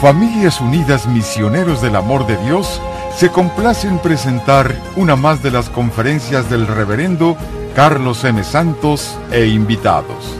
[0.00, 2.82] Familias Unidas Misioneros del Amor de Dios
[3.16, 7.34] se complace en presentar una más de las conferencias del reverendo
[7.74, 8.44] Carlos M.
[8.44, 10.36] Santos e invitados.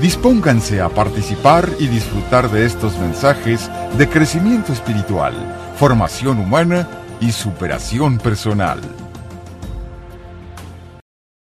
[0.00, 3.68] Dispónganse a participar y disfrutar de estos mensajes
[3.98, 5.34] de crecimiento espiritual,
[5.74, 6.86] formación humana
[7.20, 8.78] y superación personal.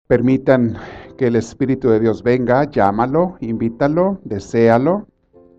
[0.09, 0.77] Permitan
[1.17, 5.07] que el Espíritu de Dios venga, llámalo, invítalo, deséalo,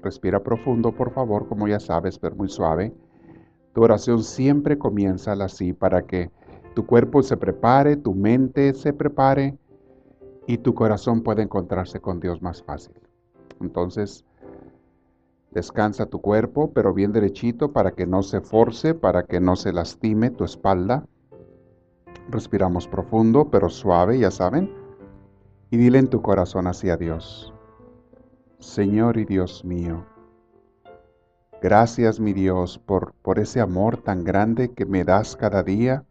[0.02, 2.94] Respira profundo, por favor, como ya sabes, pero muy suave.
[3.74, 6.32] Tu oración siempre comienza así para que
[6.74, 9.58] tu cuerpo se prepare, tu mente se prepare
[10.48, 12.96] y tu corazón pueda encontrarse con Dios más fácil.
[13.62, 14.26] Entonces,
[15.52, 19.74] descansa tu cuerpo, pero bien derechito para que no se force, para que no se
[19.74, 21.06] lastime tu espalda.
[22.30, 24.74] Respiramos profundo, pero suave, ya saben.
[25.72, 27.54] Y dile en tu corazón hacia Dios.
[28.60, 30.06] Señor y Dios mío.
[31.62, 36.04] Gracias, mi Dios, por, por ese amor tan grande que me das cada día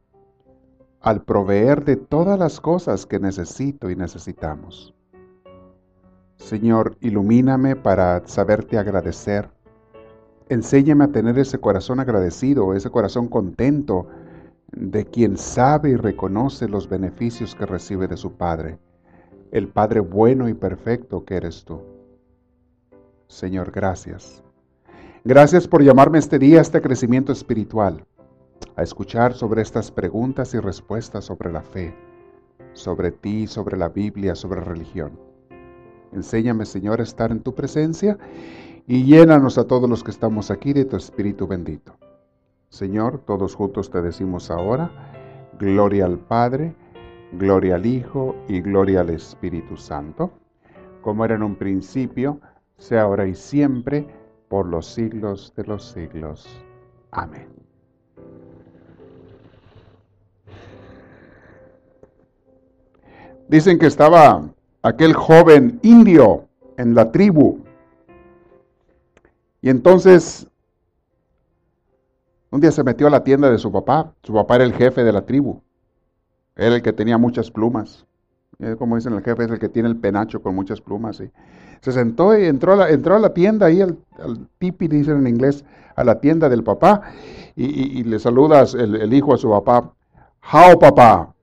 [1.01, 4.95] al proveer de todas las cosas que necesito y necesitamos.
[6.37, 9.51] Señor, ilumíname para saberte agradecer.
[10.49, 14.07] Enséñame a tener ese corazón agradecido, ese corazón contento
[14.73, 18.79] de quien sabe y reconoce los beneficios que recibe de su Padre,
[19.51, 21.98] el Padre bueno y perfecto que eres tú.
[23.29, 24.43] Señor, gracias.
[25.23, 28.07] Gracias por llamarme este día a este crecimiento espiritual,
[28.75, 31.95] a escuchar sobre estas preguntas y respuestas sobre la fe,
[32.73, 35.13] sobre ti, sobre la Biblia, sobre religión.
[36.13, 38.17] Enséñame, Señor, a estar en tu presencia
[38.87, 41.99] y llénanos a todos los que estamos aquí de tu Espíritu bendito.
[42.71, 44.91] Señor, todos juntos te decimos ahora,
[45.59, 46.75] gloria al Padre,
[47.33, 50.33] gloria al Hijo y gloria al Espíritu Santo,
[51.03, 52.41] como era en un principio,
[52.79, 54.07] sea ahora y siempre,
[54.49, 56.49] por los siglos de los siglos.
[57.11, 57.49] Amén.
[63.49, 64.49] Dicen que estaba
[64.83, 66.47] aquel joven indio
[66.77, 67.65] en la tribu.
[69.61, 70.47] Y entonces,
[72.51, 74.13] un día se metió a la tienda de su papá.
[74.23, 75.63] Su papá era el jefe de la tribu.
[76.57, 78.08] Era el que tenía muchas plumas.
[78.79, 81.23] Como dicen el jefe, es el que tiene el penacho con muchas plumas.
[81.81, 83.97] Se sentó y entró a la, entró a la tienda ahí, al,
[84.59, 85.65] tipi, dicen en inglés,
[85.95, 87.03] a la tienda del papá,
[87.55, 89.93] y, le saludas el, hijo a su papá,
[90.53, 91.35] how papá.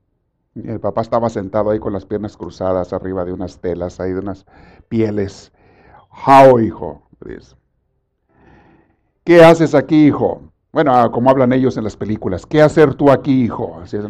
[0.55, 4.19] el papá estaba sentado ahí con las piernas cruzadas arriba de unas telas, ahí de
[4.19, 4.45] unas
[4.89, 5.53] pieles.
[6.25, 7.01] How, hijo.
[9.23, 10.41] ¿Qué haces aquí, hijo?
[10.71, 12.45] Bueno, ah, como hablan ellos en las películas.
[12.45, 13.79] ¿Qué hacer tú aquí, hijo?
[13.81, 14.03] Así es.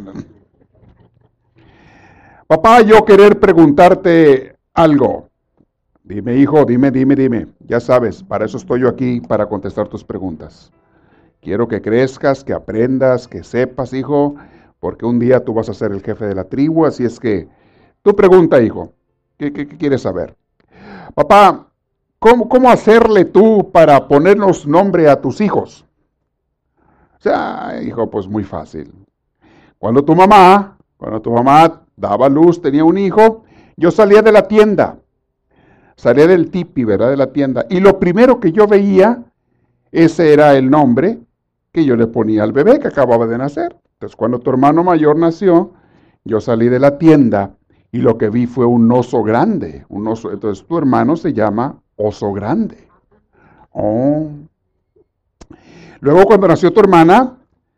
[2.48, 5.30] Papá, yo querer preguntarte algo.
[6.04, 7.48] Dime, hijo, dime, dime, dime.
[7.62, 10.72] Ya sabes, para eso estoy yo aquí, para contestar tus preguntas.
[11.42, 14.36] Quiero que crezcas, que aprendas, que sepas, hijo,
[14.80, 17.48] porque un día tú vas a ser el jefe de la tribu, así es que
[18.04, 18.94] tu pregunta, hijo,
[19.40, 20.36] ¿qué, quieres saber?
[21.16, 21.66] Papá,
[22.20, 25.84] ¿cómo, ¿cómo hacerle tú para ponernos nombre a tus hijos?
[27.18, 28.94] O sea, hijo, pues muy fácil.
[29.80, 33.44] Cuando tu mamá, cuando tu mamá daba luz, tenía un hijo,
[33.78, 35.00] yo salía de la tienda,
[35.96, 37.10] salía del tipi, ¿verdad?
[37.10, 39.24] De la tienda, y lo primero que yo veía,
[39.92, 41.20] ese era el nombre
[41.72, 43.76] que yo le ponía al bebé que acababa de nacer.
[43.94, 45.74] Entonces, cuando tu hermano mayor nació,
[46.24, 47.56] yo salí de la tienda
[47.92, 50.32] y lo que vi fue un oso grande, un oso.
[50.32, 52.88] Entonces, tu hermano se llama oso grande.
[53.72, 54.30] Oh.
[56.02, 57.38] Luego, cuando nació tu hermana,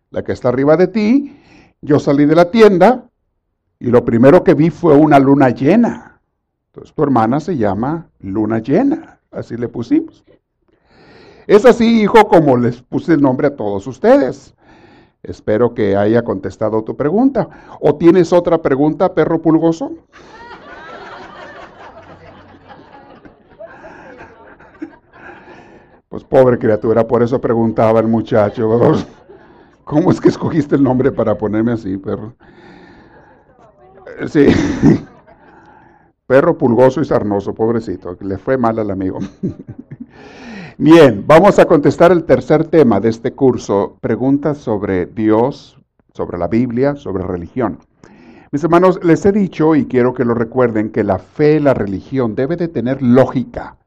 [0.09, 1.37] la que está arriba de ti,
[1.81, 3.09] yo salí de la tienda
[3.79, 6.19] y lo primero que vi fue una luna llena.
[6.67, 10.23] Entonces tu hermana se llama luna llena, así le pusimos.
[11.47, 14.53] Es así, hijo, como les puse el nombre a todos ustedes.
[15.23, 17.47] Espero que haya contestado tu pregunta.
[17.79, 19.91] ¿O tienes otra pregunta, perro pulgoso?
[26.09, 28.69] Pues pobre criatura, por eso preguntaba el muchacho.
[29.83, 32.33] ¿Cómo es que escogiste el nombre para ponerme así, perro?
[34.25, 34.47] Sí.
[36.27, 38.17] Perro pulgoso y sarnoso, pobrecito.
[38.19, 39.19] Le fue mal al amigo.
[40.77, 43.97] Bien, vamos a contestar el tercer tema de este curso.
[44.01, 45.77] Preguntas sobre Dios,
[46.13, 47.79] sobre la Biblia, sobre religión.
[48.51, 52.35] Mis hermanos, les he dicho y quiero que lo recuerden que la fe, la religión
[52.35, 53.77] debe de tener lógica.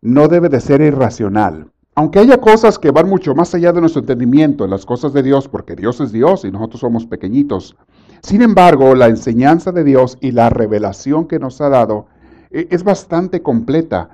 [0.00, 1.70] No debe de ser irracional.
[1.94, 5.22] Aunque haya cosas que van mucho más allá de nuestro entendimiento en las cosas de
[5.22, 7.76] Dios, porque Dios es Dios y nosotros somos pequeñitos,
[8.22, 12.06] sin embargo, la enseñanza de Dios y la revelación que nos ha dado
[12.50, 14.08] eh, es bastante completa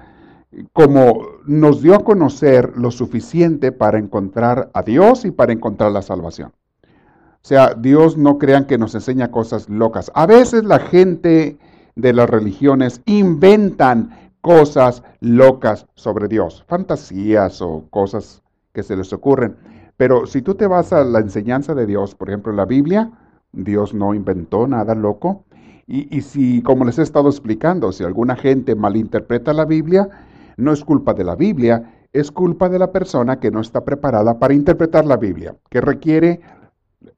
[0.73, 6.03] como nos dio a conocer lo suficiente para encontrar a Dios y para encontrar la
[6.03, 6.53] salvación.
[6.93, 10.11] O sea, Dios no crean que nos enseña cosas locas.
[10.15, 11.59] A veces la gente
[11.95, 19.57] de las religiones inventan cosas locas sobre Dios, fantasías o cosas que se les ocurren.
[19.97, 23.11] Pero si tú te vas a la enseñanza de Dios, por ejemplo, la Biblia,
[23.53, 25.45] Dios no inventó nada loco.
[25.87, 30.09] Y, y si, como les he estado explicando, si alguna gente malinterpreta la Biblia,
[30.57, 34.39] no es culpa de la Biblia, es culpa de la persona que no está preparada
[34.39, 36.41] para interpretar la Biblia, que requiere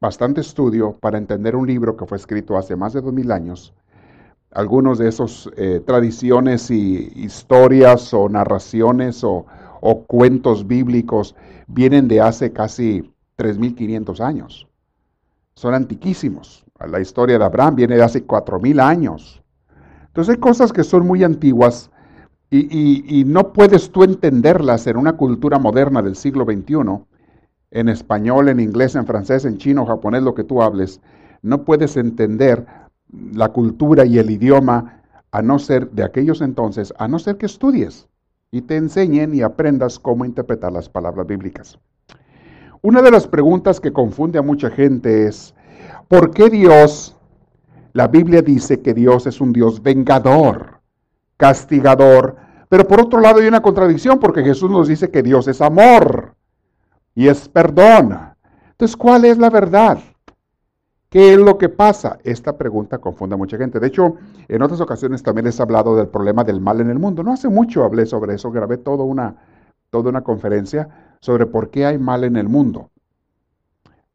[0.00, 3.73] bastante estudio para entender un libro que fue escrito hace más de dos mil años.
[4.53, 9.47] Algunos de esos eh, tradiciones y historias o narraciones o,
[9.81, 11.37] o cuentos bíblicos
[11.69, 14.70] vienen de hace casi 3.500 años.
[15.61, 16.65] Son antiquísimos.
[16.89, 19.43] La historia de Abraham viene de hace 4.000 años.
[20.07, 21.91] Entonces hay cosas que son muy antiguas
[22.51, 27.05] y, no puedes tú entenderlas en una cultura moderna del siglo XXI,
[27.73, 31.03] en español, en inglés, en francés, en chino, japonés, lo que tú hables.
[31.43, 32.67] No puedes entender
[33.35, 37.45] la cultura y el idioma a no ser de aquellos entonces, a no ser que
[37.45, 38.09] estudies
[38.51, 41.79] y te enseñen y aprendas cómo interpretar las palabras bíblicas.
[42.82, 45.55] Una de las preguntas que confunde a mucha gente es,
[46.09, 47.17] ¿por qué Dios,
[47.93, 50.81] la Biblia dice que Dios es un Dios vengador?
[51.41, 52.37] castigador.
[52.69, 56.37] Pero por otro lado hay una contradicción porque Jesús nos dice que Dios es amor
[57.17, 58.17] y es perdón.
[58.71, 59.99] Entonces, ¿cuál es la verdad?
[61.09, 62.19] ¿Qué es lo que pasa?
[62.23, 63.81] Esta pregunta confunde a mucha gente.
[63.81, 64.15] De hecho,
[64.47, 67.25] en otras ocasiones también les he hablado del problema del mal en el mundo.
[67.25, 69.35] No hace mucho hablé sobre eso, grabé toda una,
[69.91, 72.91] toda una conferencia sobre por qué hay mal en el mundo.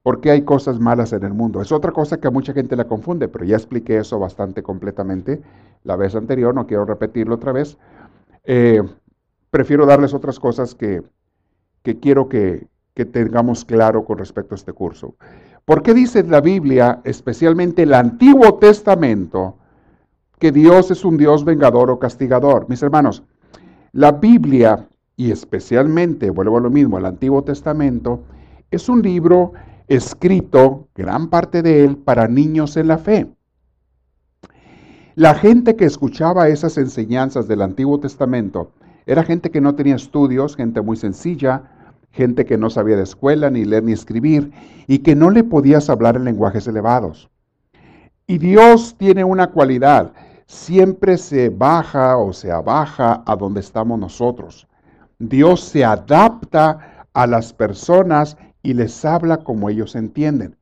[0.01, 1.61] ¿Por qué hay cosas malas en el mundo?
[1.61, 5.41] Es otra cosa que a mucha gente la confunde, pero ya expliqué eso bastante completamente
[5.83, 7.77] la vez anterior, no quiero repetirlo otra vez.
[8.43, 8.83] Eh,
[9.49, 11.01] prefiero darles otras cosas que,
[12.01, 15.15] quiero que, que tengamos claro con respecto a este curso.
[15.65, 19.57] ¿Por qué dice la Biblia, especialmente el Antiguo Testamento,
[20.37, 22.69] que Dios es un Dios vengador o castigador?
[22.69, 23.23] Mis hermanos,
[23.91, 28.23] la Biblia, y especialmente, vuelvo a lo mismo, el Antiguo Testamento,
[28.71, 29.53] es un libro
[29.87, 33.27] escrito, gran parte de él, para niños en la fe.
[35.15, 38.73] La gente que escuchaba esas enseñanzas del Antiguo Testamento
[39.05, 41.63] era gente que no tenía estudios, gente muy sencilla,
[42.11, 44.51] gente que no sabía de escuela, ni leer ni escribir,
[44.87, 47.29] y que no le podías hablar en lenguajes elevados.
[48.27, 50.13] Y Dios tiene una cualidad,
[50.47, 54.67] siempre se baja o se abaja a donde estamos nosotros.
[55.19, 60.57] Dios se adapta a las personas y les habla como ellos entienden.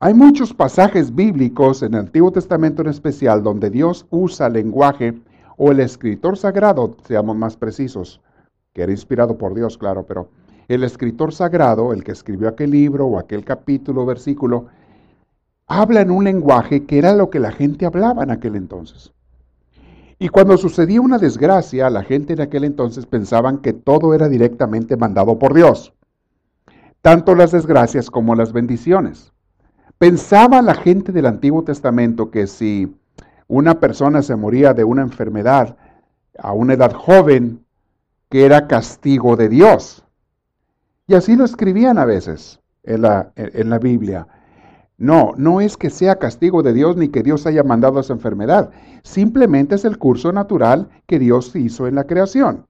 [0.00, 5.20] Hay muchos pasajes bíblicos en el Antiguo Testamento en especial donde Dios usa lenguaje
[5.56, 8.20] o el escritor sagrado, seamos más precisos,
[8.72, 10.28] que era inspirado por Dios, claro, pero
[10.68, 14.66] el escritor sagrado, el que escribió aquel libro o aquel capítulo, versículo,
[15.66, 19.12] habla en un lenguaje que era lo que la gente hablaba en aquel entonces.
[20.18, 24.96] Y cuando sucedía una desgracia, la gente en aquel entonces pensaban que todo era directamente
[24.96, 25.92] mandado por Dios
[27.02, 29.32] tanto las desgracias como las bendiciones.
[29.98, 32.94] Pensaba la gente del Antiguo Testamento que si
[33.46, 35.76] una persona se moría de una enfermedad
[36.38, 37.64] a una edad joven,
[38.28, 40.04] que era castigo de Dios.
[41.06, 44.28] Y así lo escribían a veces en la, en la Biblia.
[44.98, 48.70] No, no es que sea castigo de Dios ni que Dios haya mandado esa enfermedad.
[49.04, 52.66] Simplemente es el curso natural que Dios hizo en la creación.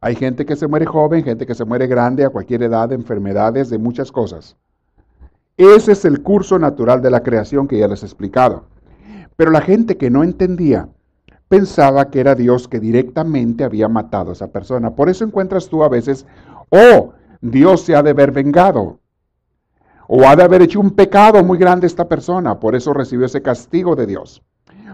[0.00, 2.94] Hay gente que se muere joven, gente que se muere grande, a cualquier edad, de
[2.94, 4.56] enfermedades, de muchas cosas.
[5.56, 8.66] Ese es el curso natural de la creación que ya les he explicado.
[9.36, 10.88] Pero la gente que no entendía
[11.48, 14.94] pensaba que era Dios que directamente había matado a esa persona.
[14.94, 16.26] Por eso encuentras tú a veces,
[16.70, 19.00] oh, Dios se ha de haber vengado.
[20.06, 23.42] O ha de haber hecho un pecado muy grande esta persona, por eso recibió ese
[23.42, 24.42] castigo de Dios.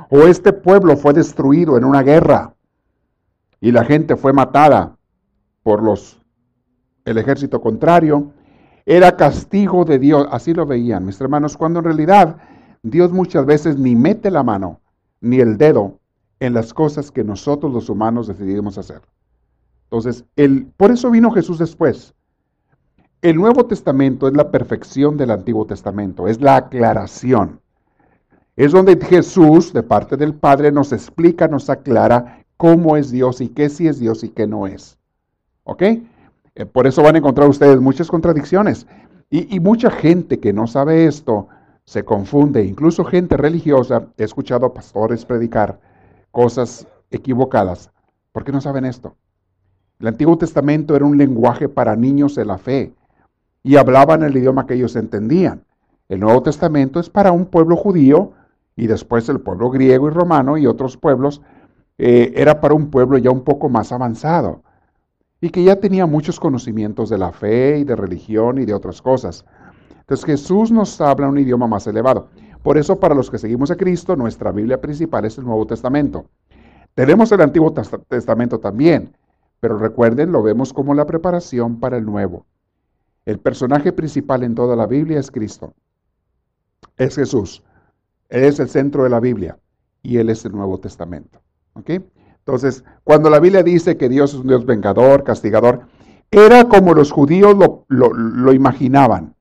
[0.08, 2.54] O este pueblo fue destruido en una guerra
[3.60, 4.96] y la gente fue matada
[5.62, 6.20] por los,
[7.04, 8.32] el ejército contrario,
[8.86, 10.26] era castigo de Dios.
[10.30, 12.36] Así lo veían, mis hermanos, cuando en realidad
[12.82, 14.80] Dios muchas veces ni mete la mano
[15.20, 15.98] ni el dedo
[16.40, 19.02] en las cosas que nosotros los humanos decidimos hacer.
[19.84, 22.14] Entonces, el, por eso vino Jesús después.
[23.22, 27.60] El Nuevo Testamento es la perfección del Antiguo Testamento, es la aclaración.
[28.56, 33.48] Es donde Jesús, de parte del Padre, nos explica, nos aclara cómo es Dios y
[33.48, 34.96] qué sí es Dios y qué no es.
[35.64, 35.82] ¿Ok?
[35.82, 38.86] Eh, por eso van a encontrar ustedes muchas contradicciones.
[39.28, 41.46] Y, mucha gente que no sabe esto
[41.84, 45.78] se confunde, incluso gente religiosa, he escuchado a pastores predicar
[46.32, 47.90] cosas equivocadas
[48.32, 49.14] ¿Por qué no saben esto?
[49.98, 52.92] El Antiguo Testamento era un lenguaje para niños de la fe
[53.62, 55.64] y hablaban el idioma que ellos entendían.
[56.08, 58.32] El Nuevo Testamento es para un pueblo judío
[58.76, 61.42] y después el pueblo griego y romano y otros pueblos.
[61.98, 64.62] Eh, era para un pueblo ya un poco más avanzado
[65.40, 69.00] y que ya tenía muchos conocimientos de la fe y de religión y de otras
[69.00, 69.44] cosas.
[69.98, 72.28] Entonces Jesús nos habla un idioma más elevado.
[72.62, 76.26] Por eso para los que seguimos a Cristo, nuestra Biblia principal es el Nuevo Testamento.
[76.94, 79.16] Tenemos el Antiguo Testamento también,
[79.60, 82.44] pero recuerden, lo vemos como la preparación para el Nuevo.
[83.30, 85.72] El personaje principal en toda la Biblia es Cristo.
[86.96, 87.62] Es Jesús.
[88.28, 89.56] Es el centro de la Biblia
[90.02, 91.40] y Él es el Nuevo Testamento.
[91.76, 95.82] Entonces, cuando la Biblia dice que Dios es un Dios vengador, castigador,
[96.32, 99.37] era como los judíos lo, lo imaginaban.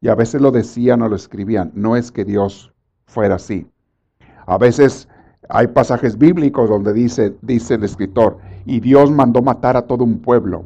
[0.00, 1.72] Y a veces lo decían o lo escribían.
[1.74, 2.72] No es que Dios
[3.04, 3.66] fuera así.
[4.46, 5.10] A veces
[5.50, 10.20] hay pasajes bíblicos donde dice, dice el escritor, y Dios mandó matar a todo un
[10.20, 10.64] pueblo,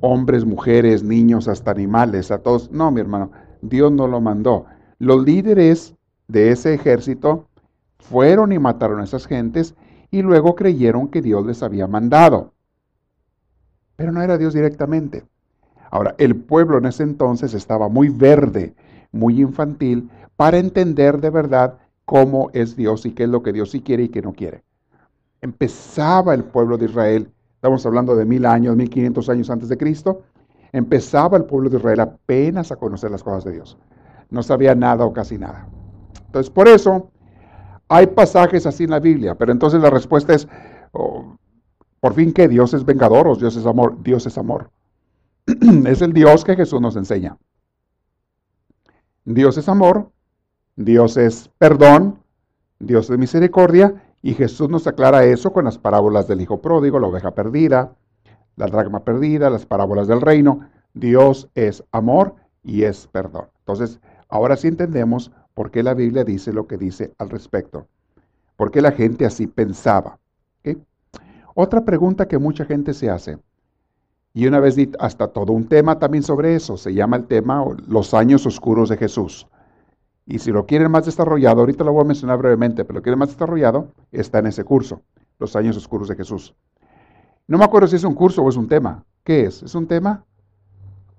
[0.00, 2.70] hombres, mujeres, niños, hasta animales, a todos.
[2.70, 3.30] No, mi hermano,
[3.62, 4.66] Dios no lo mandó.
[4.98, 5.94] Los líderes
[6.28, 7.48] de ese ejército
[7.98, 9.74] fueron y mataron a esas gentes
[10.10, 12.52] y luego creyeron que Dios les había mandado.
[13.96, 15.24] Pero no era Dios directamente.
[15.90, 18.74] Ahora, el pueblo en ese entonces estaba muy verde,
[19.10, 23.70] muy infantil, para entender de verdad cómo es Dios y qué es lo que Dios
[23.70, 24.62] sí quiere y qué no quiere.
[25.40, 29.76] Empezaba el pueblo de Israel, estamos hablando de mil años, mil quinientos años antes de
[29.76, 30.22] Cristo,
[30.70, 33.76] empezaba el pueblo de Israel apenas a conocer las cosas de Dios.
[34.30, 35.68] No sabía nada o casi nada.
[36.26, 37.10] Entonces, por eso
[37.88, 40.46] hay pasajes así en la Biblia, pero entonces la respuesta es,
[40.92, 41.36] oh,
[41.98, 44.00] por fin que Dios es vengador o Dios es amor.
[44.02, 44.70] Dios es amor.
[45.46, 47.36] es el Dios que Jesús nos enseña.
[49.24, 50.12] Dios es amor
[50.78, 52.20] Dios es perdón,
[52.78, 57.06] Dios es misericordia, y Jesús nos aclara eso con las parábolas del Hijo Pródigo, la
[57.06, 57.92] oveja perdida,
[58.56, 60.68] la dragma perdida, las parábolas del reino.
[60.94, 62.34] Dios es amor
[62.64, 63.46] y es perdón.
[63.60, 67.86] Entonces, ahora sí entendemos por qué la Biblia dice lo que dice al respecto.
[68.56, 70.18] ¿Por qué la gente así pensaba?
[71.54, 73.38] Otra pregunta que mucha gente se hace,
[74.32, 78.14] y una vez hasta todo un tema también sobre eso, se llama el tema los
[78.14, 79.48] años oscuros de Jesús.
[80.30, 83.18] Y si lo quieren más desarrollado, ahorita lo voy a mencionar brevemente, pero lo quieren
[83.18, 85.00] más desarrollado, está en ese curso,
[85.38, 86.54] Los años oscuros de Jesús.
[87.46, 89.04] No me acuerdo si es un curso o es un tema.
[89.24, 89.62] ¿Qué es?
[89.62, 90.26] ¿Es un tema?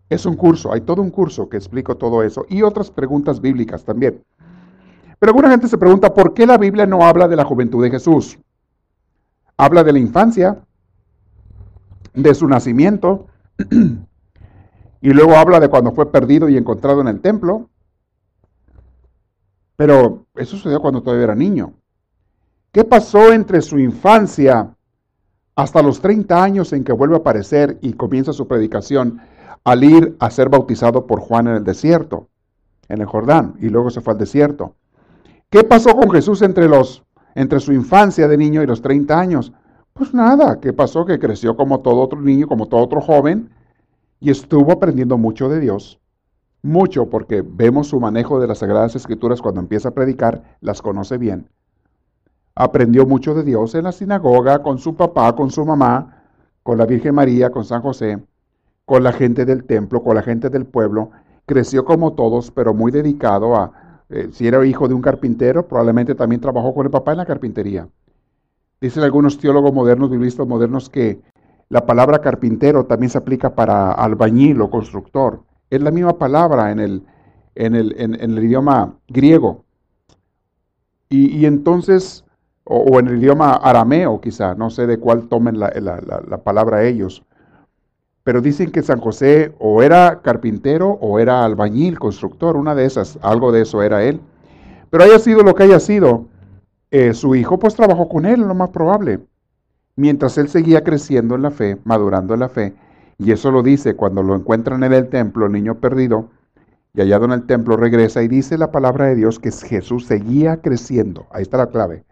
[0.09, 3.83] Es un curso, hay todo un curso que explico todo eso y otras preguntas bíblicas
[3.83, 4.23] también.
[5.17, 7.89] Pero alguna gente se pregunta, ¿por qué la Biblia no habla de la juventud de
[7.89, 8.37] Jesús?
[9.57, 10.59] Habla de la infancia,
[12.13, 13.25] de su nacimiento,
[15.01, 17.68] y luego habla de cuando fue perdido y encontrado en el templo,
[19.79, 21.71] pero eso sucedió cuando todavía era niño.
[22.73, 24.75] ¿Qué pasó entre su infancia
[25.55, 29.21] hasta los 30 años en que vuelve a aparecer y comienza su predicación
[29.63, 32.27] al ir a ser bautizado por Juan en el desierto,
[32.89, 34.75] en el Jordán, y luego se fue al desierto?
[35.49, 39.53] ¿Qué pasó con Jesús entre, los, entre su infancia de niño y los 30 años?
[39.93, 41.05] Pues nada, ¿qué pasó?
[41.05, 43.49] Que creció como todo otro niño, como todo otro joven,
[44.19, 45.98] y estuvo aprendiendo mucho de Dios
[46.61, 51.17] mucho porque vemos su manejo de las Sagradas Escrituras cuando empieza a predicar, las conoce
[51.17, 51.49] bien.
[52.55, 56.23] Aprendió mucho de Dios en la sinagoga, con su papá, con su mamá,
[56.63, 58.19] con la Virgen María, con San José,
[58.85, 61.11] con la gente del templo, con la gente del pueblo.
[61.45, 66.15] Creció como todos, pero muy dedicado a, eh, si era hijo de un carpintero, probablemente
[66.15, 67.87] también trabajó con el papá en la carpintería.
[68.81, 71.21] Dicen algunos teólogos modernos, biblistas modernos, que
[71.69, 75.43] la palabra carpintero también se aplica para albañil o constructor.
[75.69, 77.03] Es la misma palabra en el,
[77.55, 79.65] en el, en, el idioma griego.
[81.11, 82.23] Y, entonces,
[82.63, 87.23] o, en el idioma arameo quizá, no sé de cuál tomen la, la, palabra ellos.
[88.23, 93.17] Pero dicen que San José o era carpintero o era albañil, constructor, una de esas,
[93.23, 94.21] algo de eso era él.
[94.91, 96.27] Pero haya sido lo que haya sido,
[96.91, 99.19] eh, su hijo pues trabajó con él, lo más probable.
[99.95, 102.73] Mientras él seguía creciendo en la fe, madurando en la fe,
[103.19, 106.29] y eso lo dice cuando lo encuentran en el templo, niño perdido,
[106.93, 110.61] y hallado en el templo regresa y dice la palabra de Dios que Jesús seguía
[110.61, 111.27] creciendo.
[111.31, 112.05] Ahí está la clave.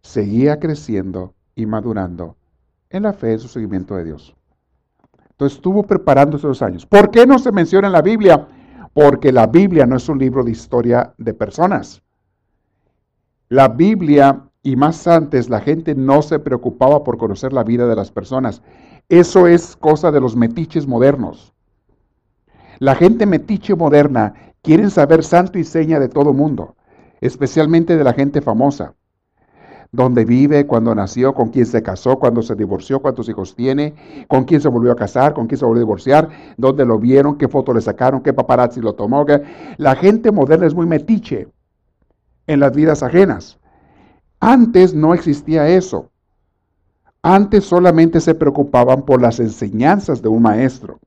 [0.00, 2.36] Seguía creciendo y madurando
[2.90, 4.36] en la fe, en su seguimiento de Dios.
[5.32, 6.86] Entonces estuvo preparando esos años.
[6.86, 8.46] ¿Por qué no se menciona en la Biblia?
[8.94, 12.02] Porque la Biblia no es un libro de historia de personas.
[13.48, 17.94] La Biblia y más antes la gente no se preocupaba por conocer la vida de
[17.94, 18.62] las personas.
[19.08, 21.54] Eso es cosa de los metiches modernos.
[22.80, 26.74] La gente metiche moderna quiere saber santo y seña de todo mundo,
[27.20, 28.94] especialmente de la gente famosa.
[29.92, 33.94] dónde vive, cuándo nació, con quién se casó, cuándo se divorció, cuántos hijos tiene,
[34.26, 37.38] con quién se volvió a casar, con quién se volvió a divorciar, dónde lo vieron,
[37.38, 39.24] qué foto le sacaron, qué paparazzi lo tomó.
[39.76, 41.46] La gente moderna es muy metiche
[42.48, 43.60] en las vidas ajenas.
[44.40, 46.10] Antes no existía eso.
[47.22, 51.00] Antes solamente se preocupaban por las enseñanzas de un maestro.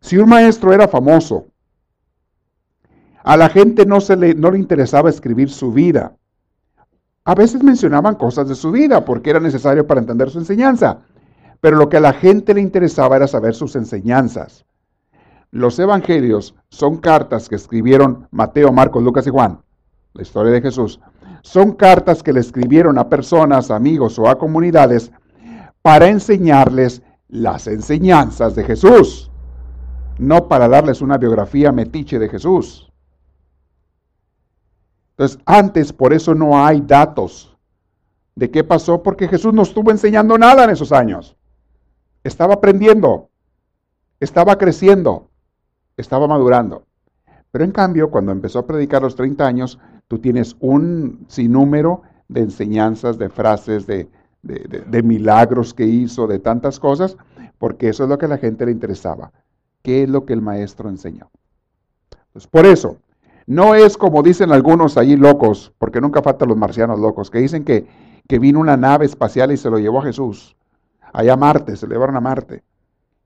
[0.00, 1.46] Si un maestro era famoso,
[3.22, 6.16] a la gente no, se le, no le interesaba escribir su vida.
[7.24, 11.00] A veces mencionaban cosas de su vida porque era necesario para entender su enseñanza,
[11.60, 14.64] pero lo que a la gente le interesaba era saber sus enseñanzas.
[15.50, 19.60] Los evangelios son cartas que escribieron Mateo, Marcos, Lucas y Juan,
[20.14, 21.00] la historia de Jesús.
[21.42, 25.10] Son cartas que le escribieron a personas, amigos o a comunidades
[25.82, 29.30] para enseñarles las enseñanzas de Jesús,
[30.18, 32.92] no para darles una biografía metiche de Jesús.
[35.12, 37.56] Entonces, antes por eso no hay datos
[38.34, 41.36] de qué pasó, porque Jesús no estuvo enseñando nada en esos años.
[42.24, 43.28] Estaba aprendiendo,
[44.18, 45.28] estaba creciendo,
[45.96, 46.84] estaba madurando.
[47.50, 49.78] Pero en cambio, cuando empezó a predicar los 30 años,
[50.10, 54.08] tú tienes un sinnúmero de enseñanzas, de frases, de,
[54.42, 57.16] de, milagros que hizo, de tantas cosas,
[57.58, 59.30] porque eso es lo que a la gente le interesaba.
[59.82, 61.30] ¿Qué es lo que el maestro enseñó?
[62.32, 62.96] Pues por eso,
[63.46, 67.64] no es como dicen algunos allí locos, porque nunca faltan los marcianos locos, que dicen
[67.64, 67.86] que,
[68.26, 70.56] que vino una nave espacial y se lo llevó a Jesús.
[71.12, 72.64] Allá a Marte, se lo llevaron a Marte.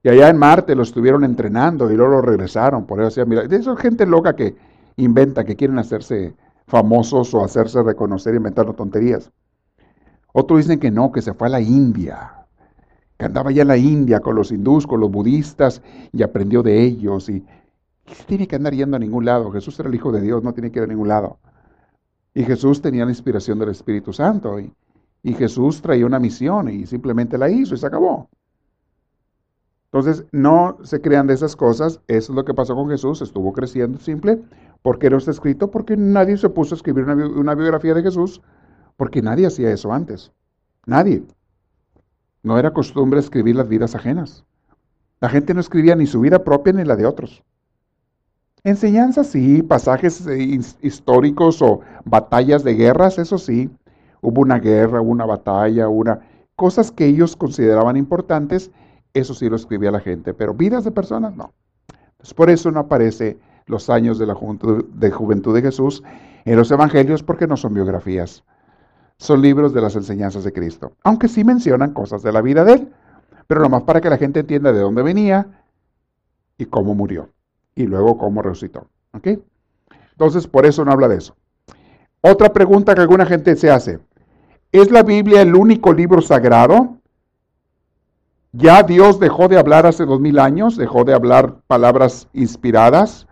[0.02, 2.84] Y allá en Marte lo estuvieron entrenando y luego lo regresaron.
[2.84, 4.54] Por eso decía, mira, eso es gente loca que
[4.96, 6.34] inventa, que quieren hacerse
[6.66, 9.30] famosos o hacerse reconocer inventando tonterías.
[10.33, 12.47] Otros dicen que no, que se fue a la India,
[13.16, 16.83] que andaba allá en la India con los hindús, con los budistas y aprendió de
[16.83, 17.44] ellos y
[18.26, 19.50] tiene que andar yendo a ningún lado.
[19.52, 21.38] Jesús era el Hijo de Dios, no tiene que ir a ningún lado.
[22.35, 24.59] Y Jesús tenía la inspiración del Espíritu Santo.
[24.59, 24.73] Y,
[25.23, 28.28] y Jesús traía una misión y simplemente la hizo y se acabó.
[29.85, 32.00] Entonces, no se crean de esas cosas.
[32.08, 33.23] Eso es lo que pasó con Jesús.
[33.23, 34.43] Estuvo creciendo simple.
[34.84, 35.70] ¿Por qué no está escrito?
[35.70, 38.42] Porque nadie se puso a escribir una, biografía de Jesús.
[38.99, 40.30] Porque nadie hacía eso antes.
[40.84, 41.23] Nadie.
[42.42, 44.44] No era costumbre escribir las vidas ajenas.
[45.20, 47.42] La gente no escribía ni su vida propia ni la de otros.
[48.62, 53.70] Enseñanzas sí, pasajes eh, históricos o batallas de guerras, eso sí.
[54.20, 56.20] Hubo una guerra, una batalla, una
[56.56, 58.70] cosas que ellos consideraban importantes,
[59.14, 61.54] eso sí lo escribía la gente, pero vidas de personas no.
[62.36, 66.02] Por eso no aparece los años de la juventud de, Jesús
[66.44, 68.44] en los evangelios porque no son biografías.
[69.16, 72.72] Son libros de las enseñanzas de Cristo, aunque sí mencionan cosas de la vida de
[72.74, 72.92] él,
[73.46, 75.46] pero nomás para que la gente entienda de dónde venía
[76.58, 77.28] y cómo murió
[77.74, 78.88] y luego cómo resucitó.
[79.12, 79.28] ¿Ok?
[80.12, 81.36] Entonces, por eso no habla de eso.
[82.20, 84.00] Otra pregunta que alguna gente se hace.
[84.72, 86.98] ¿Es la Biblia el único libro sagrado?
[88.52, 90.76] ¿Ya Dios dejó de hablar hace dos mil años?
[90.76, 93.26] ¿Dejó de hablar palabras inspiradas?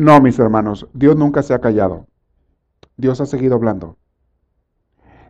[0.00, 2.06] No, mis hermanos, Dios nunca se ha callado.
[2.96, 3.98] Dios ha seguido hablando.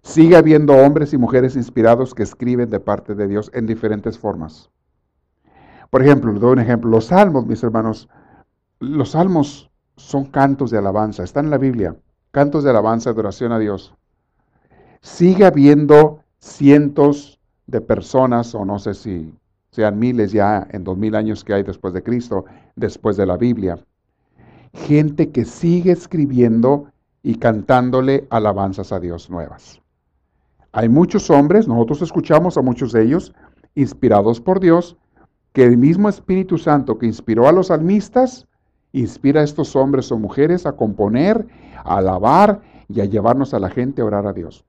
[0.05, 4.71] Sigue habiendo hombres y mujeres inspirados que escriben de parte de Dios en diferentes formas.
[5.91, 6.89] Por ejemplo, les doy un ejemplo.
[6.89, 8.09] Los salmos, mis hermanos,
[8.79, 11.97] los salmos son cantos de alabanza, están en la Biblia,
[12.31, 13.93] cantos de alabanza, adoración a Dios.
[15.01, 19.35] Sigue habiendo cientos de personas, o no sé si
[19.73, 22.45] sean miles ya en dos mil años que hay después de Cristo,
[22.77, 23.85] después de la Biblia.
[24.73, 26.91] Gente que sigue escribiendo
[27.23, 29.81] y cantándole alabanzas a Dios nuevas.
[30.73, 33.35] Hay muchos hombres, nosotros escuchamos a muchos de ellos,
[33.75, 34.97] inspirados por Dios,
[35.53, 38.47] que el mismo Espíritu Santo que inspiró a los salmistas,
[38.93, 41.47] inspira a estos hombres o mujeres a componer,
[41.85, 44.65] a alabar y a llevarnos a la gente a orar a Dios.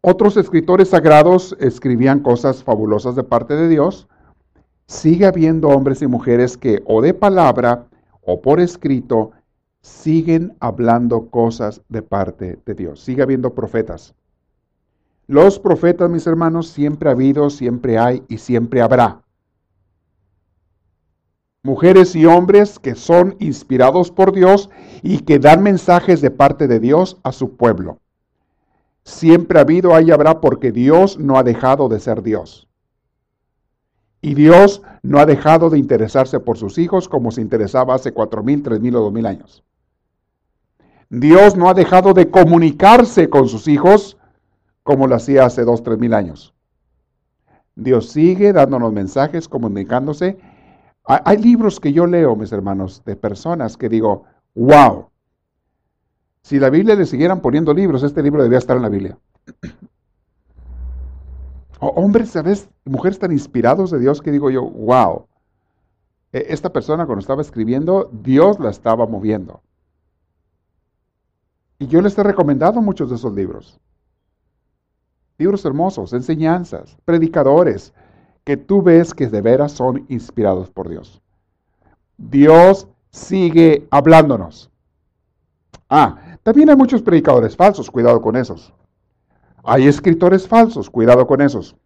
[0.00, 4.06] Otros escritores sagrados escribían cosas fabulosas de parte de Dios.
[4.86, 7.86] Sigue habiendo hombres y mujeres que o de palabra
[8.24, 9.32] o por escrito
[9.80, 13.00] siguen hablando cosas de parte de Dios.
[13.00, 14.14] Sigue habiendo profetas.
[15.26, 19.22] Los profetas, mis hermanos, siempre ha habido, siempre hay y siempre habrá.
[21.62, 24.68] Mujeres y hombres que son inspirados por Dios
[25.02, 28.00] y que dan mensajes de parte de Dios a su pueblo.
[29.02, 32.68] Siempre ha habido, hay y habrá, porque Dios no ha dejado de ser Dios.
[34.24, 38.42] Y Dios no ha dejado de interesarse por sus hijos como se interesaba hace cuatro
[38.42, 39.62] mil, tres mil o dos mil años.
[41.10, 44.16] Dios no ha dejado de comunicarse con sus hijos
[44.82, 46.54] como lo hacía hace dos, tres mil años.
[47.74, 50.38] Dios sigue dándonos mensajes, comunicándose.
[51.04, 55.10] Hay libros que yo leo, mis hermanos, de personas que digo, wow,
[56.40, 59.18] Si la Biblia le siguieran poniendo libros, este libro debería estar en la Biblia.
[61.80, 62.68] Hombres, ¿sabes?
[62.84, 65.26] Mujeres tan inspirados de Dios que digo yo, wow.
[66.32, 69.62] E, esta persona cuando estaba escribiendo, Dios la estaba moviendo.
[71.78, 73.80] Y yo les he recomendado muchos de esos libros.
[75.38, 77.92] Libros hermosos, enseñanzas, predicadores,
[78.44, 81.20] que tú ves que de veras son inspirados por Dios.
[82.16, 84.70] Dios sigue hablándonos.
[85.88, 88.72] Ah, también hay muchos predicadores falsos, cuidado con esos.
[89.64, 91.76] Hay escritores falsos, cuidado con esos.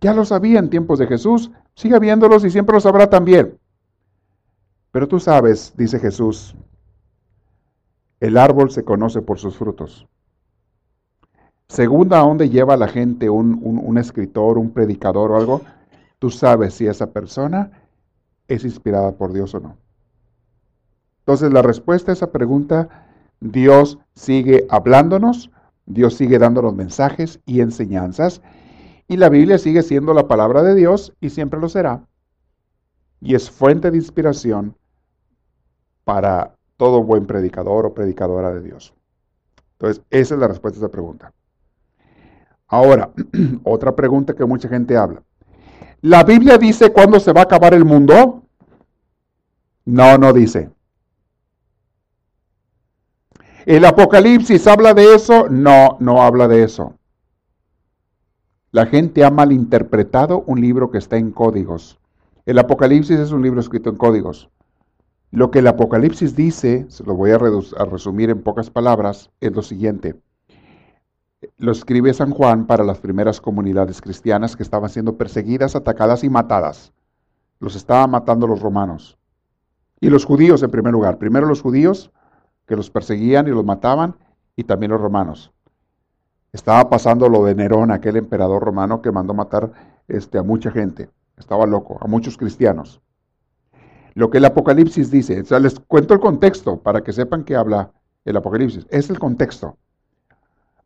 [0.00, 3.58] Ya lo sabía en tiempos de Jesús, sigue viéndolos y siempre lo sabrá también.
[4.90, 6.54] Pero tú sabes, dice Jesús,
[8.20, 10.06] el árbol se conoce por sus frutos.
[11.68, 15.60] Según a dónde lleva la gente un, un escritor, un predicador o algo,
[16.18, 17.70] tú sabes si esa persona
[18.48, 19.76] es inspirada por Dios o no.
[21.20, 23.06] Entonces la respuesta a esa pregunta,
[23.40, 25.50] Dios sigue hablándonos,
[25.88, 28.42] Dios sigue dándonos mensajes y enseñanzas,
[29.08, 32.06] y la Biblia sigue siendo la palabra de Dios y siempre lo será.
[33.22, 34.76] Y es fuente de inspiración
[36.04, 38.94] para todo buen predicador o predicadora de Dios.
[39.72, 41.32] Entonces, esa es la respuesta a esa pregunta.
[42.66, 43.10] Ahora,
[43.64, 45.22] otra pregunta que mucha gente habla.
[46.02, 48.42] ¿La Biblia dice cuándo se va a acabar el mundo?
[49.86, 50.70] No, no dice.
[53.68, 55.50] ¿El Apocalipsis habla de eso?
[55.50, 56.94] No, no habla de eso.
[58.70, 61.98] La gente ha malinterpretado un libro que está en códigos.
[62.46, 64.48] El Apocalipsis es un libro escrito en códigos.
[65.32, 69.52] Lo que el Apocalipsis dice, se lo voy a, a resumir en pocas palabras, es
[69.52, 70.16] lo siguiente
[71.58, 76.30] lo escribe San Juan para las primeras comunidades cristianas que estaban siendo perseguidas, atacadas y
[76.30, 76.92] matadas.
[77.60, 79.18] Los estaban matando los romanos.
[80.00, 81.18] Y los judíos en primer lugar.
[81.18, 82.10] Primero los judíos,
[82.68, 84.14] que los perseguían y los mataban,
[84.54, 85.52] y también los romanos.
[86.52, 89.72] Estaba pasando lo de Nerón, aquel emperador romano que mandó matar
[90.06, 91.08] este, a mucha gente.
[91.36, 93.00] Estaba loco, a muchos cristianos.
[94.14, 97.92] Lo que el Apocalipsis dice, les cuento el contexto para que sepan que habla
[98.24, 98.86] el Apocalipsis.
[98.90, 99.76] Es el contexto.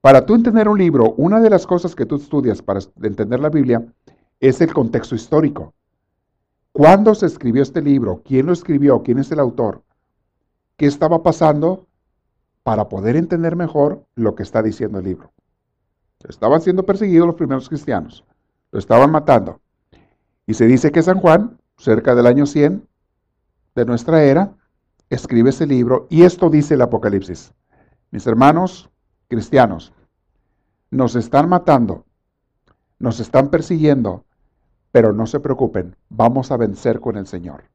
[0.01, 3.49] Para tú entender un libro, una de las cosas que tú estudias para entender la
[3.49, 3.85] Biblia
[4.40, 5.73] es el contexto histórico.
[6.73, 8.21] ¿Cuándo se escribió este libro?
[8.25, 9.03] ¿Quién lo escribió?
[9.03, 9.83] ¿Quién es el autor?
[10.83, 11.87] ¿Qué estaba pasando?
[12.64, 15.31] Para poder entender mejor lo que está diciendo el libro.
[16.29, 18.25] Estaban siendo perseguidos los primeros cristianos.
[18.73, 19.61] Lo estaban matando.
[20.45, 22.85] Y se dice que San Juan, cerca del año 100
[23.77, 24.57] de nuestra era,
[25.09, 27.53] escribe ese libro y esto dice el Apocalipsis.
[28.11, 28.90] Mis hermanos,
[29.29, 29.92] cristianos,
[30.90, 32.07] nos están matando,
[32.99, 34.25] nos están persiguiendo,
[34.90, 37.72] pero no se preocupen, vamos a vencer con el Señor.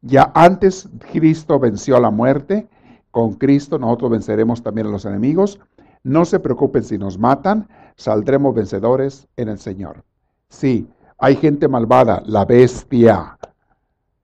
[0.00, 2.68] Ya antes Cristo venció a la muerte,
[3.10, 5.60] con Cristo nosotros venceremos también a los enemigos.
[6.04, 10.04] No se preocupen si nos matan, saldremos vencedores en el Señor.
[10.48, 13.38] Sí, hay gente malvada, la bestia,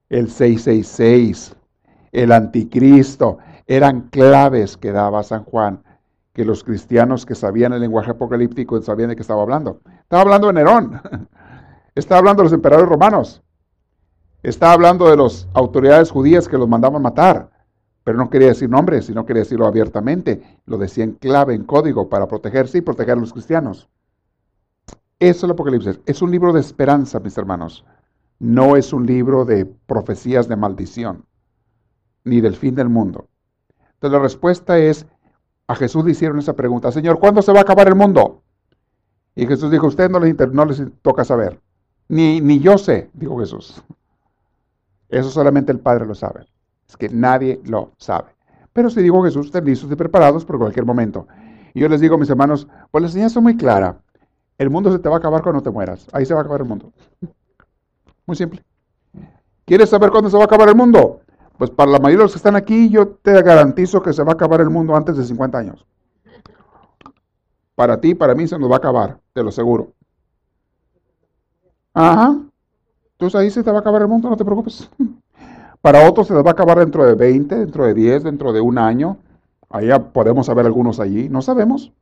[0.09, 1.57] el 666,
[2.13, 5.83] el anticristo, eran claves que daba San Juan
[6.35, 9.81] que los cristianos que sabían el lenguaje apocalíptico sabían de qué estaba hablando.
[10.03, 11.01] Estaba hablando de Nerón,
[11.95, 13.43] estaba hablando de los emperadores romanos,
[14.45, 17.51] estaba hablando de las autoridades judías que los mandaban matar,
[18.05, 22.11] pero no quería decir nombres, sino quería decirlo abiertamente, lo decía en clave, en código,
[22.11, 23.89] para protegerse y proteger a los cristianos.
[25.19, 25.99] Eso es el Apocalipsis.
[26.05, 27.87] Es un libro de esperanza, mis hermanos.
[28.39, 31.25] No es un libro de profecías de maldición,
[32.25, 33.27] ni del fin del mundo.
[33.95, 35.07] Entonces la respuesta es,
[35.67, 38.43] a Jesús le hicieron esa pregunta, Señor, ¿cuándo se va a acabar el mundo?
[39.35, 41.59] Y Jesús dijo, usted no les, no les toca saber.
[42.09, 43.83] Ni, ni yo sé, dijo Jesús.
[45.09, 46.47] Eso solamente el Padre lo sabe.
[46.89, 48.35] Es que nadie lo sabe.
[48.73, 51.27] Pero si digo Jesús, estén listos y preparados por cualquier momento.
[51.75, 53.99] Y yo les digo, mis hermanos, pues la enseñanza es muy clara.
[54.59, 56.07] El mundo se te va a acabar cuando te mueras.
[56.13, 56.93] Ahí se va a acabar el mundo.
[58.27, 58.65] Muy simple.
[59.65, 61.21] ¿Quieres saber cuándo se va a acabar el mundo?
[61.59, 64.33] Pues para la mayoría de los que están aquí, yo te garantizo que se va
[64.33, 65.87] a acabar el mundo antes de 50 años.
[67.75, 69.93] Para ti, para mí, se nos va a acabar, te lo aseguro.
[71.93, 72.37] Ajá.
[73.15, 74.91] Entonces ahí se te va a acabar el mundo, no te preocupes.
[75.81, 78.61] Para otros se les va a acabar dentro de 20, dentro de 10, dentro de
[78.61, 79.19] un año.
[79.71, 81.93] Ahí podemos saber algunos allí, no sabemos.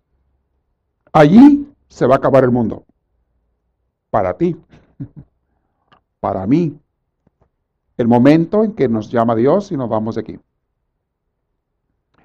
[1.13, 2.85] Allí se va a acabar el mundo.
[4.11, 4.57] Para ti.
[6.21, 6.79] Para mí
[8.03, 10.39] el momento en que nos llama Dios y nos vamos de aquí.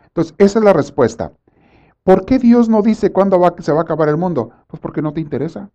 [0.08, 1.32] Entonces, esa es la respuesta.
[2.04, 4.52] ¿Por qué Dios no dice cuándo se va a acabar el mundo?
[4.67, 5.69] Pues porque no te interesa.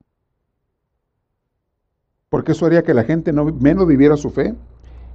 [2.32, 4.54] Porque eso haría que la gente no, menos viviera su fe,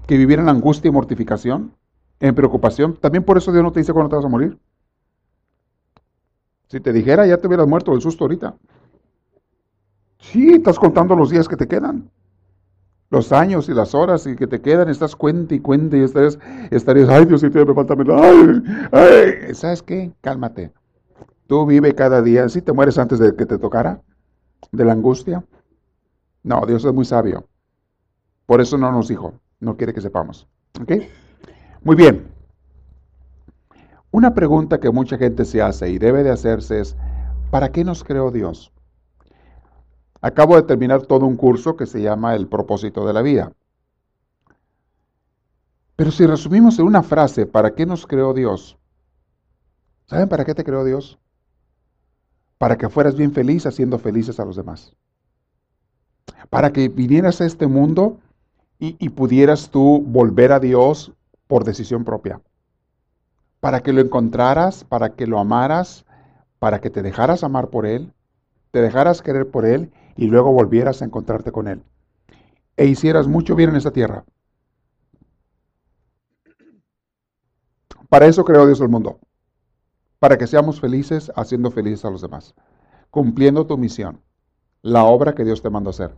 [0.06, 1.73] que viviera en angustia y mortificación,
[2.19, 2.95] en preocupación.
[2.95, 4.56] También por eso Dios no te dice cuándo te vas a morir.
[6.67, 8.56] Si te dijera, ya te hubieras muerto del susto ahorita.
[10.19, 12.08] Sí, estás contando los días que te quedan.
[13.10, 16.38] Los años y las horas y que te quedan, estás cuenta y cuenta y estarías,
[16.69, 17.95] estarías ay Dios, me falta.
[17.97, 19.56] Ay, ay.
[19.56, 20.12] ¿Sabes qué?
[20.21, 20.71] Cálmate.
[21.47, 22.47] Tú vive cada día.
[22.47, 24.03] Si te mueres antes de que te tocara,
[24.71, 25.43] de la angustia.
[26.47, 27.45] No, Dios es muy sabio.
[28.45, 29.33] Por eso no nos dijo.
[29.60, 30.47] No quiere que sepamos.
[30.81, 30.93] ¿Ok?
[31.83, 32.31] Muy bien.
[34.12, 36.95] Una pregunta que mucha gente se hace y debe de hacerse es,
[37.51, 38.71] ¿para qué nos creó Dios?
[40.21, 43.51] Acabo de terminar todo un curso que se llama El propósito de la vida.
[45.97, 48.77] Pero si resumimos en una frase, ¿para qué nos creó Dios?
[50.05, 51.19] ¿Saben para qué te creó Dios?
[52.57, 54.95] Para que fueras bien feliz haciendo felices a los demás.
[56.49, 58.19] Para que vinieras a este mundo
[58.79, 61.11] y, pudieras tú volver a Dios
[61.47, 62.41] por decisión propia
[63.59, 66.05] para que lo encontraras, para que lo amaras,
[66.59, 68.13] para que te dejaras amar por Él,
[68.71, 71.83] te dejaras querer por Él y luego volvieras a encontrarte con Él.
[72.75, 74.23] E hicieras mucho bien en esta tierra.
[78.09, 79.19] Para eso creó Dios el mundo.
[80.19, 82.53] Para que seamos felices haciendo felices a los demás.
[83.09, 84.21] Cumpliendo tu misión.
[84.81, 86.15] La obra que Dios te mandó hacer.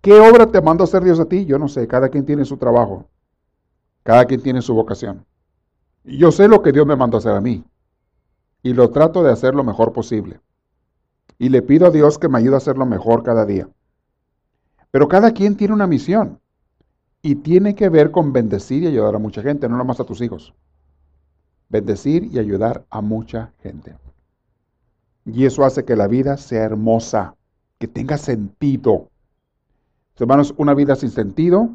[0.00, 1.46] ¿Qué obra te mandó hacer Dios a ti?
[1.46, 1.86] Yo no sé.
[1.88, 3.08] Cada quien tiene su trabajo.
[4.02, 5.24] Cada quien tiene su vocación.
[6.04, 7.64] Yo sé lo que Dios me mandó hacer a mí
[8.64, 10.40] y lo trato de hacer lo mejor posible.
[11.38, 13.68] Y le pido a Dios que me ayude a hacerlo mejor cada día.
[14.90, 16.40] Pero cada quien tiene una misión
[17.20, 20.20] y tiene que ver con bendecir y ayudar a mucha gente, no nomás a tus
[20.22, 20.54] hijos.
[21.68, 23.96] Bendecir y ayudar a mucha gente.
[25.26, 27.34] Y eso hace que la vida sea hermosa,
[27.84, 29.10] que tenga sentido.
[30.16, 31.68] Hermanos, una vida sin sentido,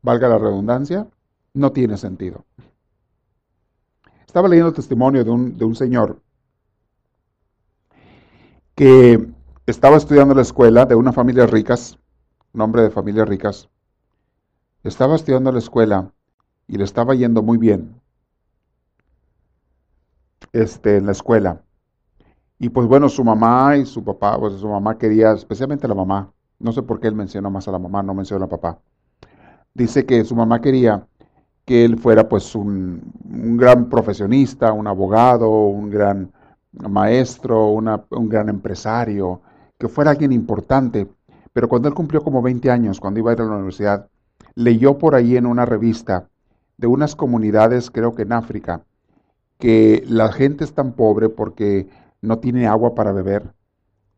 [0.00, 1.06] valga la redundancia,
[1.52, 2.46] no tiene sentido.
[4.26, 6.18] Estaba leyendo el testimonio de un, de un señor
[8.74, 9.28] que
[9.66, 11.98] estaba estudiando en la escuela de una familia ricas,
[12.54, 13.68] nombre de familias ricas.
[14.82, 16.10] Estaba estudiando en la escuela
[16.68, 18.00] y le estaba yendo muy bien
[20.54, 21.60] este, en la escuela.
[22.58, 26.32] Y pues bueno, su mamá y su papá, pues su mamá quería, especialmente la mamá,
[26.58, 28.78] no sé por qué él mencionó más a la mamá, no mencionó al papá.
[29.74, 31.06] Dice que su mamá quería
[31.64, 33.12] que él fuera pues un,
[33.56, 36.32] gran profesionista, un abogado, un gran
[36.72, 39.40] maestro, un gran empresario,
[39.78, 41.08] que fuera alguien importante.
[41.52, 44.08] Pero cuando él cumplió como 20 años, cuando iba a ir a la universidad,
[44.54, 46.28] leyó por ahí en una revista
[46.76, 48.82] de unas comunidades, creo que en África,
[49.58, 51.88] que la gente es tan pobre porque
[52.24, 53.52] no tiene agua para beber,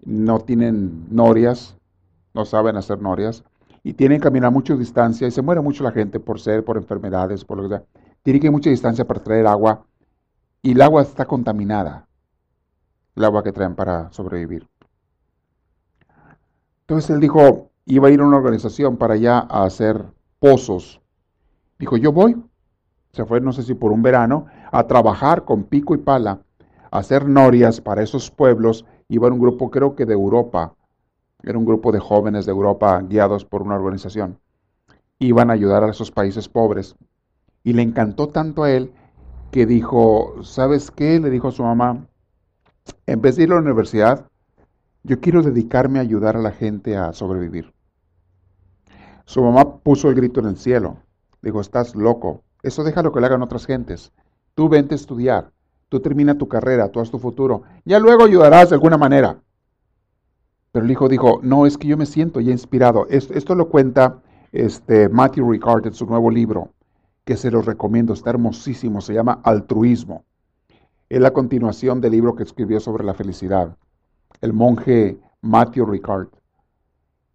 [0.05, 1.77] no tienen norias,
[2.35, 3.45] no saben hacer norias,
[3.83, 6.77] y tienen que caminar mucha distancia y se muere mucho la gente por sed, por
[6.77, 7.85] enfermedades, por lo que sea.
[8.23, 9.85] Tienen que ir mucha distancia para traer agua
[10.63, 12.07] y el agua está contaminada,
[13.15, 14.69] el agua que traen para sobrevivir.
[16.81, 20.05] Entonces él dijo, iba a ir a una organización para allá a hacer
[20.39, 21.01] pozos.
[21.79, 22.41] Dijo, yo voy.
[23.13, 26.41] Se fue, no sé si por un verano, a trabajar con pico y pala,
[26.99, 28.85] hacer norias para esos pueblos.
[29.09, 30.75] Iba un grupo, creo que de Europa,
[31.43, 34.39] era un grupo de jóvenes de Europa guiados por una organización.
[35.19, 36.97] Iban a ayudar a esos países pobres.
[37.63, 38.93] Y le encantó tanto a él
[39.51, 41.21] que dijo, ¿sabes qué?
[41.21, 42.07] Le dijo a su mamá,
[43.07, 44.27] en vez de ir a la universidad,
[45.03, 47.73] yo quiero dedicarme a ayudar a la gente a sobrevivir.
[49.25, 50.99] Su mamá puso el grito en el cielo.
[51.43, 52.43] Dijo, estás loco.
[52.63, 54.13] Eso déjalo que lo hagan otras gentes.
[54.55, 55.53] Tú vente a estudiar.
[55.89, 57.63] Tú termina tu carrera, tú haz tu futuro.
[57.85, 59.41] Ya luego ayudarás de alguna manera.
[60.73, 63.07] Pero el hijo dijo, no, es que yo me siento ya inspirado.
[63.09, 64.21] Esto, lo cuenta
[64.53, 66.71] este, Matthew Ricard en su nuevo libro,
[67.25, 70.25] que se los recomiendo, está hermosísimo, se llama Altruismo.
[71.09, 73.77] Es la continuación del libro que escribió sobre la felicidad,
[74.41, 76.29] el monje Matthew Ricard.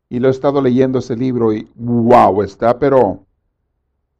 [0.09, 3.25] Y lo he estado leyendo ese libro y wow, está pero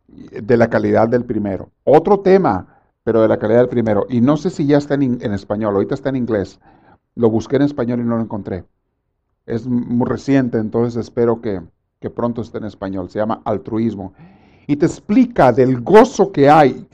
[0.07, 1.69] de la calidad del primero.
[1.83, 4.05] Otro tema, pero de la calidad del primero.
[4.09, 6.59] Y no sé si ya está en, en español, ahorita está en inglés.
[7.15, 8.65] Lo busqué en español y no lo encontré
[9.45, 11.61] es muy reciente, entonces espero que,
[12.15, 13.09] pronto esté en español.
[13.09, 14.13] Se llama Altruismo.
[14.67, 16.87] Y te explica del gozo que hay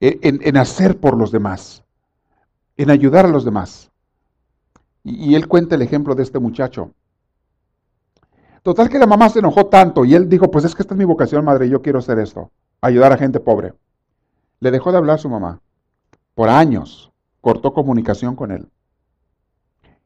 [0.00, 1.82] en, hacer por los demás,
[2.76, 3.90] en ayudar a los demás.
[5.04, 6.90] Y, y él cuenta el ejemplo de este muchacho.
[8.62, 10.98] Total que la mamá se enojó tanto y él dijo, pues es que esta es
[10.98, 13.74] mi vocación, madre, yo quiero hacer esto, ayudar a gente pobre.
[14.62, 15.60] Le dejó de hablar su mamá.
[16.36, 18.68] Por años cortó comunicación con él.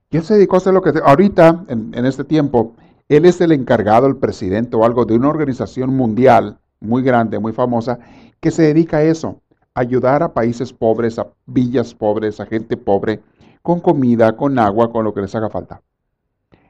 [0.09, 0.95] Y él se dedicó a hacer lo que...
[1.05, 2.75] Ahorita, en, este tiempo,
[3.11, 7.53] él es el encargado, el presidente o algo de una organización mundial muy grande, muy
[7.53, 7.99] famosa,
[8.41, 9.43] que se dedica a eso,
[9.75, 13.21] ayudar a países pobres, a villas pobres, a gente pobre,
[13.61, 15.83] con comida, con agua, con lo que les haga falta.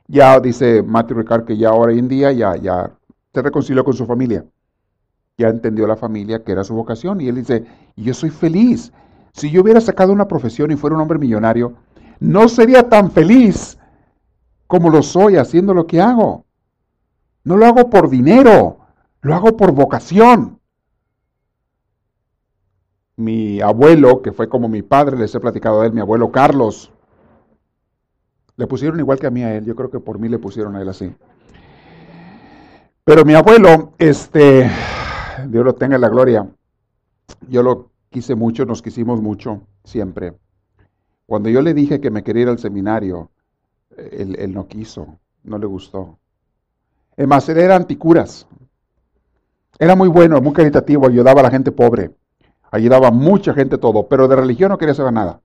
[0.08, 2.90] Ya dice Matthew Ricard que ya hoy en día ya, ya
[3.32, 4.44] se reconcilió con su familia.
[5.38, 8.92] Ya entendió la familia que era su vocación y él dice, yo soy feliz.
[9.32, 11.74] Si yo hubiera sacado una profesión y fuera un hombre millonario,
[12.20, 13.78] no sería tan feliz
[14.66, 16.46] como lo soy haciendo lo que hago.
[17.44, 18.78] No lo hago por dinero,
[19.20, 20.58] lo hago por vocación.
[23.16, 26.90] Mi abuelo, que fue como mi padre, les he platicado de él, mi abuelo Carlos,
[28.56, 30.76] le pusieron igual que a mí a él, yo creo que por mí le pusieron
[30.76, 31.14] a él así.
[33.04, 34.68] Pero mi abuelo, este,
[35.48, 36.46] Dios lo tenga en la gloria,
[37.48, 40.34] yo lo quise mucho, nos quisimos mucho, siempre.
[41.26, 43.30] Cuando yo le dije que me quería ir al seminario,
[43.96, 46.18] él, él no quiso, no le gustó.
[47.16, 48.46] Además, él era anticuras.
[49.78, 52.10] Era muy bueno, muy caritativo, ayudaba a la gente pobre,
[52.70, 55.40] ayudaba a mucha gente todo, pero de religión no quería saber nada.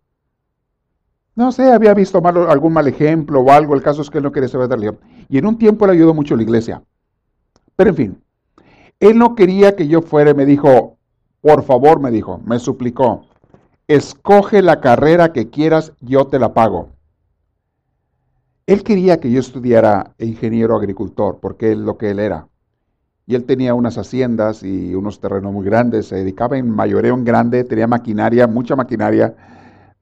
[1.35, 4.31] No sé, había visto algún mal ejemplo o algo, el caso es que él no
[4.31, 4.99] quería saber de religión.
[5.29, 6.83] Y en un tiempo le ayudó mucho la iglesia.
[7.75, 8.23] Pero en fin,
[9.01, 10.97] él no quería que yo fuera, me dijo,
[11.41, 13.25] por favor, me dijo, me suplicó,
[13.87, 16.89] escoge la carrera que quieras, yo te la pago.
[18.67, 22.47] Él quería que yo estudiara ingeniero agricultor, porque es lo que él era.
[23.25, 27.25] Y él tenía unas haciendas y unos terrenos muy grandes, se dedicaba en mayoreo en
[27.25, 29.33] grande, tenía maquinaria, mucha maquinaria,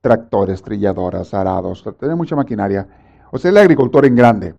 [0.01, 2.85] tractores, trilladoras, arados, tenía mucha maquinaria.
[3.31, 4.55] O sea, el agricultor en grande.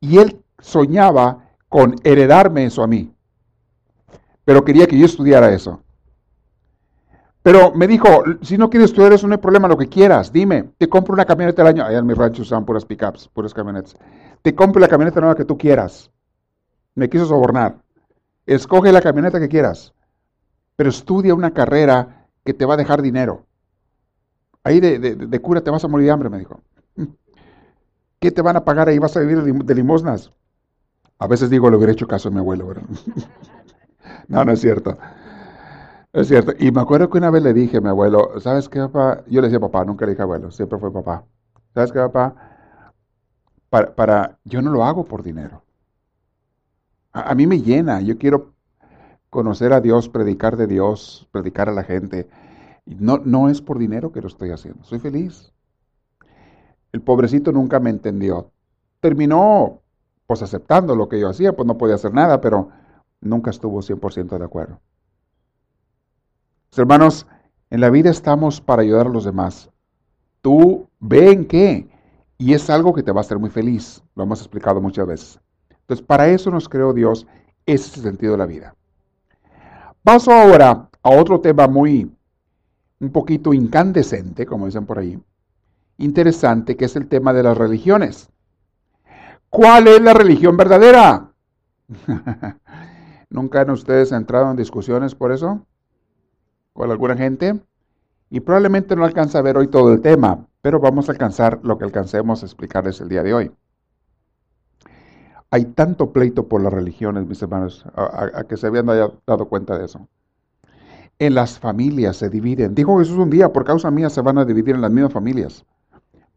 [0.00, 3.15] Y él soñaba con heredarme eso a mí.
[4.46, 5.82] Pero quería que yo estudiara eso.
[7.42, 8.08] Pero me dijo,
[8.42, 11.24] si no quieres estudiar eso no hay problema, lo que quieras, dime, te compro una
[11.24, 11.84] camioneta al año.
[11.84, 13.96] Allá en mi rancho usaban puras pickups, puras camionetas.
[14.42, 16.12] Te compro la camioneta nueva que tú quieras.
[16.94, 17.76] Me quiso sobornar.
[18.46, 19.92] Escoge la camioneta que quieras,
[20.76, 23.44] pero estudia una carrera que te va a dejar dinero.
[24.62, 26.60] Ahí de, cura te vas a morir de hambre, me dijo.
[28.20, 29.00] ¿Qué te van a pagar ahí?
[29.00, 30.32] ¿Vas a vivir de limosnas?
[31.18, 32.84] A veces digo, le hubiera hecho caso a mi abuelo, ¿verdad?
[34.28, 34.96] no, no es cierto.
[36.12, 36.52] Es cierto.
[36.58, 39.22] Y me acuerdo que una vez le dije a mi abuelo, ¿sabes qué, papá?
[39.26, 41.24] Yo le decía papá, nunca le dije abuelo, siempre fue papá.
[41.74, 42.34] ¿Sabes qué, papá?
[43.68, 45.62] Para, para, yo no lo hago por dinero.
[47.12, 48.52] A, mí me llena, yo quiero
[49.30, 52.28] conocer a Dios, predicar de Dios, predicar a la gente.
[52.84, 55.52] No, no es por dinero que lo estoy haciendo, soy feliz.
[56.92, 58.50] El pobrecito nunca me entendió.
[59.00, 59.80] Terminó
[60.26, 62.70] pues aceptando lo que yo hacía, pues no podía hacer nada, pero
[63.20, 64.80] nunca estuvo 100% de acuerdo.
[66.76, 67.26] hermanos,
[67.70, 69.70] en la vida estamos para ayudar a los demás.
[70.42, 71.88] Tú ven qué,
[72.38, 75.40] y es algo que te va a hacer muy feliz, lo hemos explicado muchas veces.
[75.70, 77.26] Entonces, para eso nos creó Dios,
[77.64, 78.74] ese es el sentido de la vida.
[80.02, 82.10] Paso ahora a otro tema muy
[83.00, 85.18] un poquito incandescente, como dicen por ahí,
[85.98, 88.28] interesante, que es el tema de las religiones.
[89.48, 91.32] ¿Cuál es la religión verdadera?
[93.30, 95.66] ¿Nunca han ustedes entrado en discusiones por eso?
[96.72, 97.60] ¿Con alguna gente?
[98.30, 101.78] Y probablemente no alcanza a ver hoy todo el tema, pero vamos a alcanzar lo
[101.78, 103.52] que alcancemos a explicarles el día de hoy.
[105.50, 109.84] Hay tanto pleito por las religiones, mis hermanos, a, que se habían dado cuenta de
[109.84, 110.08] eso
[111.18, 112.74] en las familias se dividen.
[112.74, 115.64] Dijo Jesús un día, por causa mía se van a dividir en las mismas familias.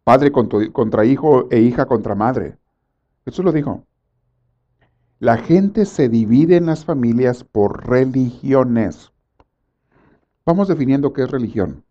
[0.04, 2.58] Padre contra hijo e hija contra madre.
[3.26, 3.84] Eso lo dijo.
[5.20, 9.12] La gente se divide en las familias por religiones.
[10.46, 11.84] Vamos definiendo qué es religión.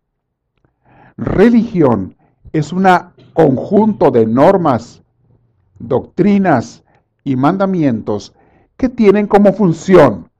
[1.15, 2.15] Religión
[2.53, 2.87] es un
[3.33, 5.03] conjunto de normas,
[5.77, 6.83] doctrinas
[7.23, 8.33] y mandamientos
[8.75, 10.31] que tienen como función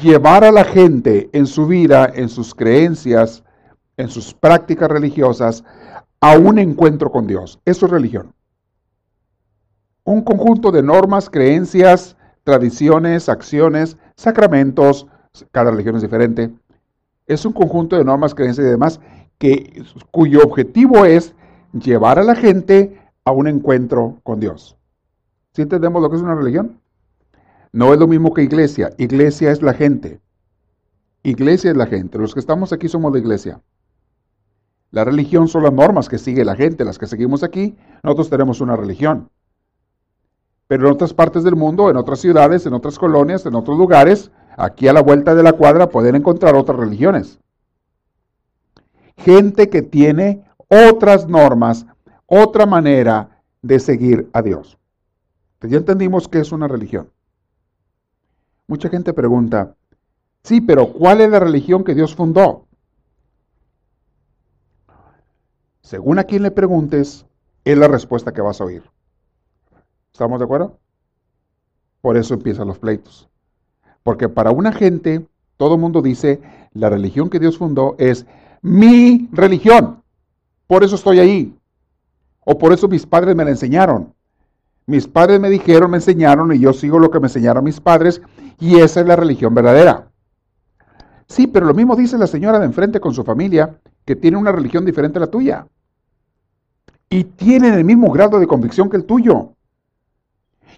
[0.00, 3.42] llevar a la gente en su vida, en sus creencias,
[3.96, 5.64] en sus prácticas religiosas,
[6.20, 7.58] a un encuentro con Dios.
[7.64, 8.32] Eso es religión.
[10.04, 15.06] Un conjunto de normas, creencias, tradiciones, acciones, sacramentos,
[15.50, 16.52] cada religión es diferente.
[17.26, 19.00] Es un conjunto de normas, creencias y demás
[19.38, 21.34] que, cuyo objetivo es
[21.72, 24.76] llevar a la gente a un encuentro con Dios.
[25.52, 26.80] ¿Sí entendemos lo que es una religión?
[27.72, 28.90] No es lo mismo que iglesia.
[28.98, 30.20] Iglesia es la gente.
[31.22, 32.18] Iglesia es la gente.
[32.18, 33.60] Los que estamos aquí somos la iglesia.
[34.90, 37.74] La religión son las normas que sigue la gente, las que seguimos aquí.
[38.02, 39.30] Nosotros tenemos una religión.
[40.66, 44.30] Pero en otras partes del mundo, en otras ciudades, en otras colonias, en otros lugares,
[44.56, 47.38] aquí a la vuelta de la cuadra pueden encontrar otras religiones.
[49.16, 51.86] Gente que tiene otras normas,
[52.26, 54.78] otra manera de seguir a Dios.
[55.60, 57.10] ya entendimos que es una religión.
[58.66, 59.74] Mucha gente pregunta,
[60.42, 62.64] sí, pero ¿cuál es la religión que Dios fundó?
[65.84, 67.26] según a quién le preguntes,
[67.64, 68.82] es la respuesta que vas a oír.
[70.14, 70.78] ¿Estamos de acuerdo?
[72.00, 73.28] Por eso empiezan los pleitos.
[74.04, 76.40] Porque para una gente, todo mundo dice,
[76.72, 78.24] la religión que Dios fundó es
[78.62, 80.04] mi religión.
[80.68, 81.58] Por eso estoy ahí.
[82.44, 84.14] O por eso mis padres me la enseñaron.
[84.86, 88.22] Mis padres me dijeron, me enseñaron y yo sigo lo que me enseñaron mis padres
[88.60, 90.12] y esa es la religión verdadera.
[91.26, 94.52] Sí, pero lo mismo dice la señora de enfrente con su familia, que tiene una
[94.52, 95.66] religión diferente a la tuya.
[97.10, 99.54] Y tienen el mismo grado de convicción que el tuyo.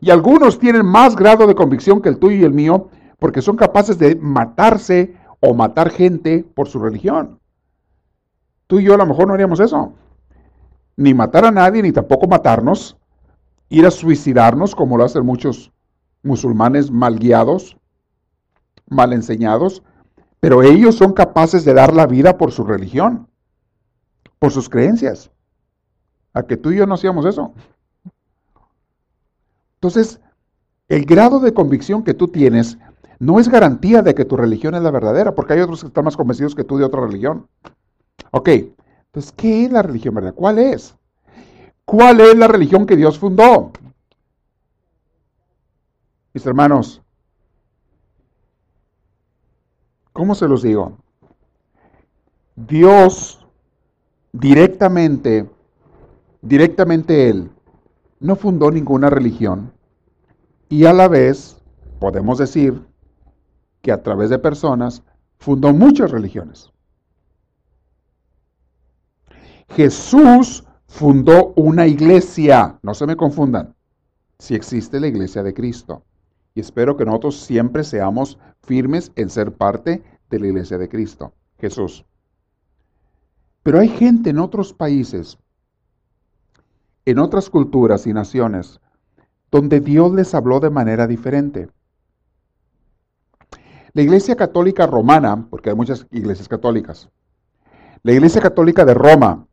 [0.01, 3.57] Y algunos tienen más grado de convicción que el tuyo y el mío porque son
[3.57, 7.41] capaces de matarse o matar gente por su religión.
[8.67, 9.95] Tú y yo a lo mejor no haríamos eso.
[10.97, 12.97] Ni matar a nadie, ni tampoco matarnos.
[13.69, 15.73] Ir a suicidarnos como lo hacen muchos
[16.23, 17.77] musulmanes mal guiados,
[18.89, 19.83] mal enseñados.
[20.41, 23.29] Pero ellos son capaces de dar la vida por su religión,
[24.39, 25.31] por sus creencias.
[26.33, 27.53] A que tú y yo no hacíamos eso.
[29.77, 30.21] Entonces,
[30.89, 32.79] el grado de convicción que tú tienes
[33.19, 36.05] no es garantía de que tu religión es la verdadera, porque hay otros que están
[36.05, 37.49] más convencidos que tú de otra religión.
[38.31, 40.37] Ok, entonces, ¿qué es la religión verdadera?
[40.37, 40.95] ¿Cuál es?
[41.85, 43.73] ¿Cuál es la religión que Dios fundó?
[46.35, 47.01] Mis hermanos,
[50.13, 50.99] ¿cómo se los digo?
[52.55, 53.47] Dios
[54.33, 55.49] directamente,
[56.43, 57.51] directamente Él,
[58.21, 59.73] no fundó ninguna religión
[60.69, 61.63] y a la vez
[62.01, 62.83] podemos decir
[63.83, 65.03] que a través de personas
[65.39, 66.73] fundó muchas religiones.
[69.69, 73.75] Jesús fundó una iglesia, no se me confundan,
[74.39, 76.05] si existe la iglesia de Cristo.
[76.55, 81.35] Y espero que nosotros siempre seamos firmes en ser parte de la iglesia de Cristo,
[81.59, 82.05] Jesús.
[83.63, 85.39] Pero hay gente en otros países
[87.07, 88.81] en otras culturas y naciones
[89.51, 91.71] donde Dios les habló de manera diferente.
[93.93, 97.09] La Iglesia Católica Romana, porque hay muchas iglesias católicas,
[98.03, 99.47] la Iglesia Católica de Roma,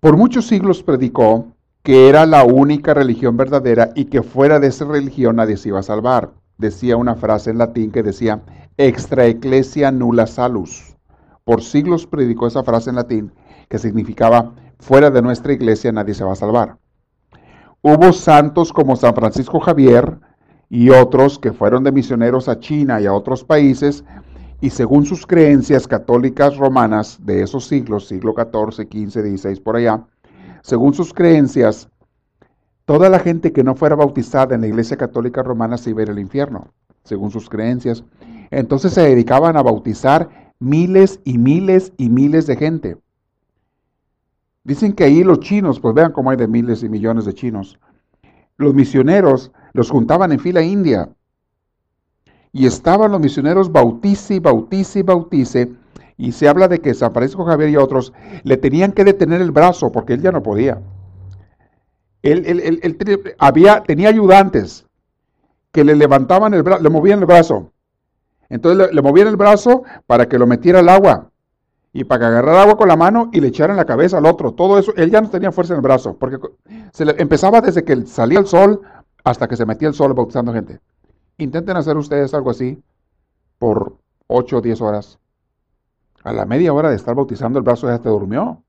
[0.00, 1.46] por muchos siglos predicó
[1.84, 5.78] que era la única religión verdadera y que fuera de esa religión nadie se iba
[5.78, 6.32] a salvar.
[6.58, 8.42] Decía una frase en latín que decía,
[8.76, 10.96] extra ecclesia nulla salus.
[11.44, 13.32] Por siglos predicó esa frase en latín
[13.72, 16.76] que significaba, fuera de nuestra iglesia nadie se va a salvar.
[17.80, 20.18] Hubo santos como San Francisco Javier
[20.68, 24.04] y otros que fueron de misioneros a China y a otros países,
[24.60, 30.04] y según sus creencias católicas romanas de esos siglos, siglo XIV, XV, XVI, por allá,
[30.60, 31.88] según sus creencias,
[32.84, 36.02] toda la gente que no fuera bautizada en la iglesia católica romana se iba a
[36.02, 38.04] ir al infierno, según sus creencias.
[38.50, 43.01] Entonces se dedicaban a bautizar miles y miles y miles de gente.
[44.64, 47.78] Dicen que ahí los chinos, pues vean cómo hay de miles y millones de chinos.
[48.56, 51.08] Los misioneros los juntaban en fila india.
[52.52, 55.72] Y estaban los misioneros bautice, bautice, bautice.
[56.16, 58.12] Y se habla de que San Francisco Javier y otros
[58.44, 60.80] le tenían que detener el brazo porque él ya no podía.
[62.22, 64.86] Él, había, tenía ayudantes
[65.72, 67.72] que le levantaban el brazo, le movían el brazo.
[68.48, 71.31] Entonces le, le movían el brazo para que lo metiera al agua
[71.92, 74.26] y para que agarrara agua con la mano y le echara en la cabeza al
[74.26, 74.52] otro.
[74.52, 76.38] Todo eso, él ya no tenía fuerza en el brazo, porque
[76.92, 78.80] se le, empezaba desde que salía el sol
[79.24, 80.80] hasta que se metía el sol bautizando gente.
[81.36, 82.82] Intenten hacer ustedes algo así
[83.58, 83.96] por
[84.28, 85.18] 8 o 10 horas.
[86.24, 88.62] A la media hora de estar bautizando el brazo ya te durmió.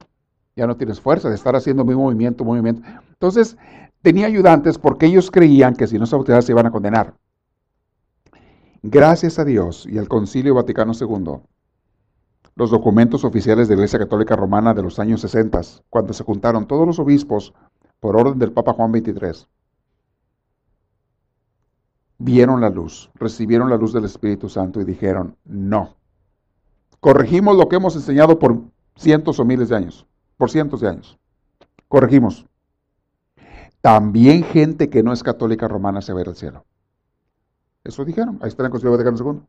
[0.56, 2.82] Ya no tienes fuerza de estar haciendo mi movimiento, movimiento.
[3.10, 3.58] Entonces,
[4.02, 7.14] tenía ayudantes porque ellos creían que si no se bautizaban se iban a condenar.
[8.84, 11.42] Gracias a Dios y al Concilio Vaticano II,
[12.56, 16.68] los documentos oficiales de la Iglesia Católica Romana de los años 60, cuando se juntaron
[16.68, 17.54] todos los obispos
[18.00, 19.48] por orden del Papa Juan XXIII.
[22.20, 25.96] Vieron la luz, recibieron la luz del Espíritu Santo y dijeron, no.
[27.00, 28.62] Corregimos lo que hemos enseñado por
[28.96, 30.06] cientos o miles de años,
[30.38, 31.20] por cientos de años.
[31.88, 32.46] Corregimos.
[33.82, 36.66] También gente que no es católica romana se va a ir al cielo.
[37.84, 38.40] Eso dijeron.
[38.42, 39.42] Ahí está en el Concilio Vaticano II.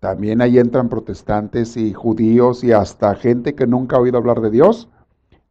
[0.00, 4.50] También ahí entran protestantes y judíos y hasta gente que nunca ha oído hablar de
[4.50, 4.88] Dios,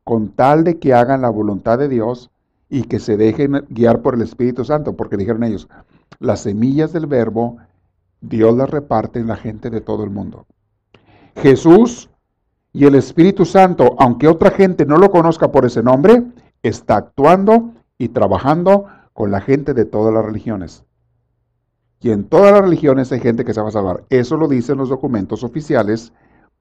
[0.03, 2.31] con tal de que hagan la voluntad de Dios
[2.67, 5.69] y que se dejen guiar por el Espíritu Santo, porque dijeron ellos,
[6.19, 7.57] las semillas del verbo
[8.21, 10.45] Dios las reparte en la gente de todo el mundo.
[11.35, 12.09] Jesús
[12.73, 16.23] y el Espíritu Santo, aunque otra gente no lo conozca por ese nombre,
[16.63, 20.83] está actuando y trabajando con la gente de todas las religiones.
[22.01, 24.05] Y en todas las religiones hay gente que se va a salvar.
[24.09, 26.13] Eso lo dicen los documentos oficiales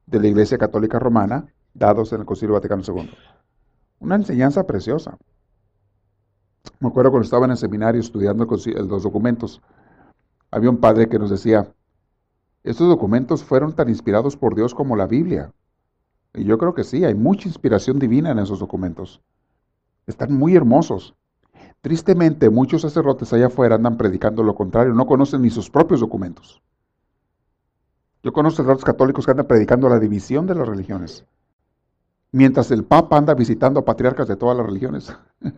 [0.06, 3.10] de la Iglesia Católica Romana dados en el Concilio Vaticano II.
[4.00, 5.16] Una enseñanza preciosa.
[6.80, 9.62] Me acuerdo cuando estaba en el seminario estudiando los documentos,
[10.50, 11.72] había un padre que nos decía,
[12.64, 15.52] estos documentos fueron tan inspirados por Dios como la Biblia.
[16.34, 19.22] Y yo creo que sí, hay mucha inspiración divina en esos documentos.
[20.06, 21.14] Están muy hermosos.
[21.80, 26.60] Tristemente, muchos sacerdotes allá afuera andan predicando lo contrario, no conocen ni sus propios documentos.
[28.22, 31.24] Yo conozco sacerdotes católicos que andan predicando la división de las religiones,
[32.32, 35.16] mientras el Papa anda visitando a patriarcas de todas las religiones.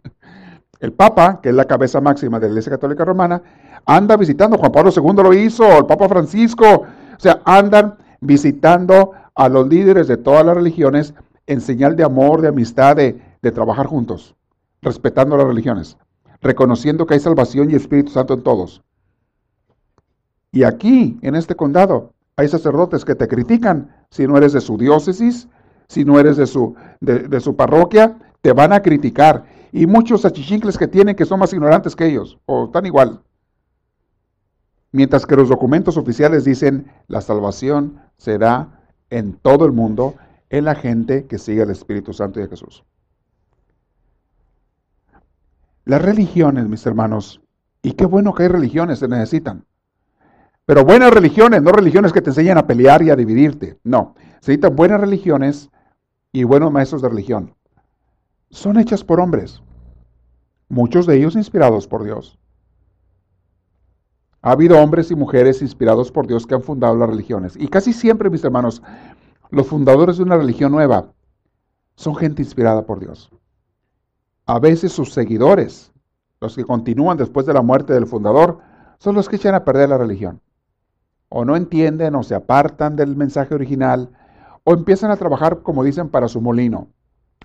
[0.81, 3.43] El Papa, que es la cabeza máxima de la Iglesia Católica Romana,
[3.85, 9.51] anda visitando, Juan Pablo II lo hizo, el Papa Francisco, o sea, andan visitando a
[9.51, 11.13] los líderes de todas las religiones
[11.47, 14.35] en señal de amor, de amistad, de, de trabajar juntos,
[14.81, 15.99] respetando las religiones,
[16.41, 18.83] reconociendo que hay salvación y Espíritu Santo en todos.
[20.53, 24.77] Y aquí, en este condado, hay sacerdotes que te critican si no eres de su
[24.77, 25.49] diócesis,
[25.89, 29.45] si no eres de su, de, su parroquia, te van a criticar.
[29.73, 33.21] Y muchos achichincles que tienen que son más ignorantes que ellos, o están igual.
[34.93, 38.81] Mientras que los documentos oficiales dicen la salvación será
[39.11, 40.15] en todo el mundo
[40.49, 42.85] en la gente que sigue al Espíritu Santo y a Jesús.
[45.91, 47.41] Las religiones, mis hermanos,
[47.83, 49.65] y qué bueno que hay religiones, se necesitan.
[50.65, 53.77] Pero buenas religiones, no religiones que te enseñan a pelear y a dividirte.
[53.83, 55.69] No, se necesitan buenas religiones
[56.31, 57.57] y buenos maestros de religión.
[58.51, 59.65] Son hechas por hombres,
[60.69, 62.39] muchos de ellos inspirados por Dios.
[64.43, 67.57] Ha habido hombres y mujeres inspirados por Dios que han fundado las religiones.
[67.57, 68.81] Y casi siempre, mis hermanos,
[69.51, 71.13] los fundadores de una religión nueva
[71.97, 73.33] son gente inspirada por Dios.
[74.51, 75.93] A veces sus seguidores,
[76.41, 78.59] los que continúan después de la muerte del fundador,
[78.99, 80.41] son los que echan a perder la religión.
[81.29, 84.11] O no entienden o se apartan del mensaje original
[84.65, 86.89] o empiezan a trabajar, como dicen, para su molino,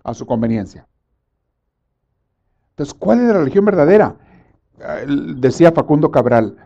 [0.03, 0.87] a su conveniencia.
[2.71, 4.15] Entonces, ¿cuál es la religión verdadera?
[5.37, 6.57] Decía Facundo Cabral,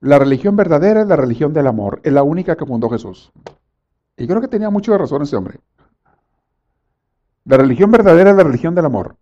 [0.00, 3.30] la religión verdadera es la religión del amor, es la única que fundó Jesús.
[4.16, 5.60] Y creo que tenía mucho de razón ese hombre.
[7.44, 9.16] La religión verdadera es la religión del amor.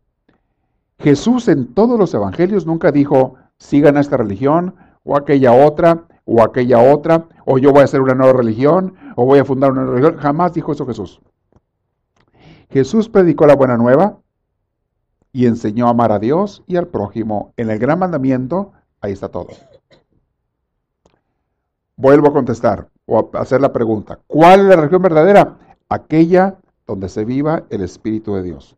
[1.01, 6.43] Jesús en todos los evangelios nunca dijo, sigan a esta religión o aquella otra, o
[6.43, 9.85] aquella otra, o yo voy a hacer una nueva religión, o voy a fundar una
[9.85, 10.19] religión.
[10.19, 11.21] Jamás dijo eso Jesús.
[12.69, 14.19] Jesús predicó la buena nueva
[15.33, 17.53] y enseñó a amar a Dios y al prójimo.
[17.57, 19.49] En el gran mandamiento, ahí está todo.
[21.97, 24.21] Vuelvo a contestar o a hacer la pregunta.
[24.27, 25.57] ¿Cuál es la religión verdadera?
[25.89, 28.77] Aquella donde se viva el Espíritu de Dios.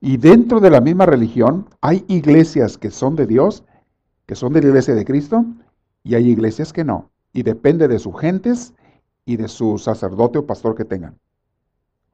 [0.00, 3.64] Y dentro de la misma religión hay iglesias que son de Dios,
[4.26, 5.44] que son de la iglesia de Cristo,
[6.04, 7.10] y hay iglesias que no.
[7.32, 8.74] Y depende de sus gentes
[9.24, 11.18] y de su sacerdote o pastor que tengan.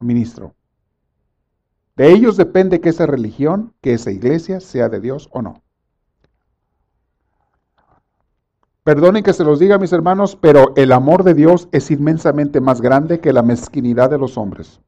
[0.00, 0.54] Ministro.
[1.96, 5.62] De ellos depende que esa religión, que esa iglesia sea de Dios o no.
[8.82, 12.80] Perdonen que se los diga, mis hermanos, pero el amor de Dios es inmensamente más
[12.82, 14.80] grande que la mezquinidad de los hombres.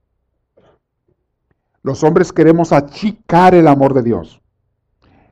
[1.86, 4.42] Los hombres queremos achicar el amor de Dios.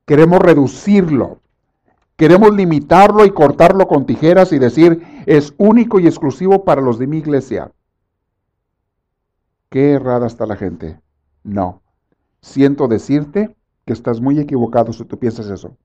[0.07, 1.41] Queremos reducirlo.
[2.15, 7.09] Queremos limitarlo y cortarlo con tijeras y decir, es único y exclusivo para los de
[7.09, 7.73] mi iglesia.
[9.69, 11.01] Qué errada está la gente.
[11.43, 11.83] No.
[12.41, 15.77] Siento decirte que estás muy equivocado si tú piensas eso.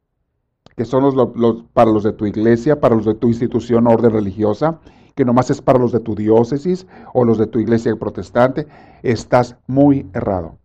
[0.75, 4.79] Que son los, para los de tu iglesia, para los de tu institución orden religiosa,
[5.19, 8.67] que nomás es para los de tu diócesis o los de tu iglesia protestante.
[9.03, 10.59] Estás muy errado.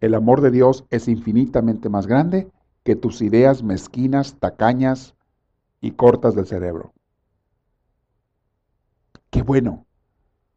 [0.00, 2.50] El amor de Dios es infinitamente más grande
[2.82, 5.14] que tus ideas mezquinas, tacañas
[5.80, 6.92] y cortas del cerebro.
[9.30, 9.86] Qué bueno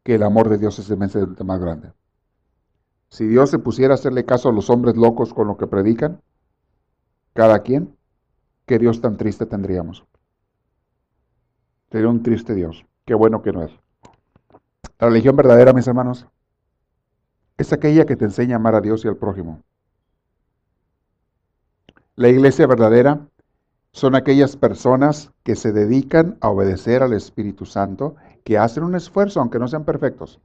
[0.02, 1.92] que el amor de Dios es inmensamente más grande.
[3.08, 6.22] Si Dios se pusiera a hacerle caso a los hombres locos con lo que predican,
[7.34, 7.96] cada quien,
[8.66, 10.04] qué Dios tan triste tendríamos.
[11.94, 12.84] Sería un triste Dios.
[13.04, 13.70] Qué bueno que no es.
[14.98, 16.26] La religión verdadera, mis hermanos,
[17.56, 19.62] es aquella que te enseña a amar a Dios y al prójimo.
[22.16, 23.28] La iglesia verdadera
[23.92, 29.38] son aquellas personas que se dedican a obedecer al Espíritu Santo, que hacen un esfuerzo,
[29.38, 30.40] aunque no sean perfectos,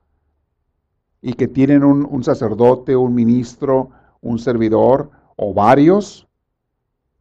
[1.20, 3.90] y que tienen un, sacerdote, un ministro,
[4.22, 6.28] un servidor o varios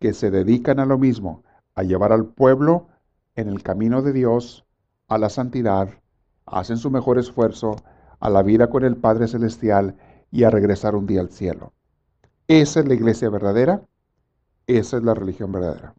[0.01, 2.89] que se dedican a lo mismo, a llevar al pueblo
[3.39, 4.65] en el camino de Dios,
[5.09, 5.89] a la santidad,
[6.47, 7.77] hacen su mejor esfuerzo,
[8.21, 9.97] a la vida con el Padre Celestial
[10.31, 11.73] y a regresar un día al cielo.
[12.49, 13.83] Esa es la iglesia verdadera
[14.69, 15.95] esa es la religión verdadera.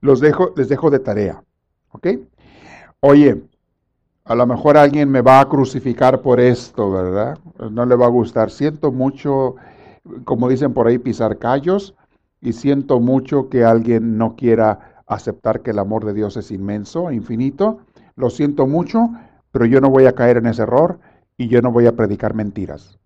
[0.00, 1.42] los dejo, les dejo de tarea.
[1.90, 2.06] ¿Ok?
[3.00, 3.42] Oye,
[4.24, 7.38] a lo mejor alguien me va a crucificar por esto, ¿verdad?
[7.70, 8.50] No le va a gustar.
[8.50, 9.56] Siento mucho,
[10.24, 11.94] como dicen por ahí, pisar callos
[12.40, 17.10] y siento mucho que alguien no quiera aceptar que el amor de Dios es inmenso,
[17.10, 17.80] infinito.
[18.14, 19.10] Lo siento mucho,
[19.50, 21.00] pero yo no voy a caer en ese error
[21.36, 22.98] y yo no voy a predicar mentiras.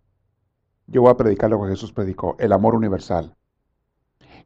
[0.86, 3.34] Yo voy a predicar lo que Jesús predicó, el amor universal.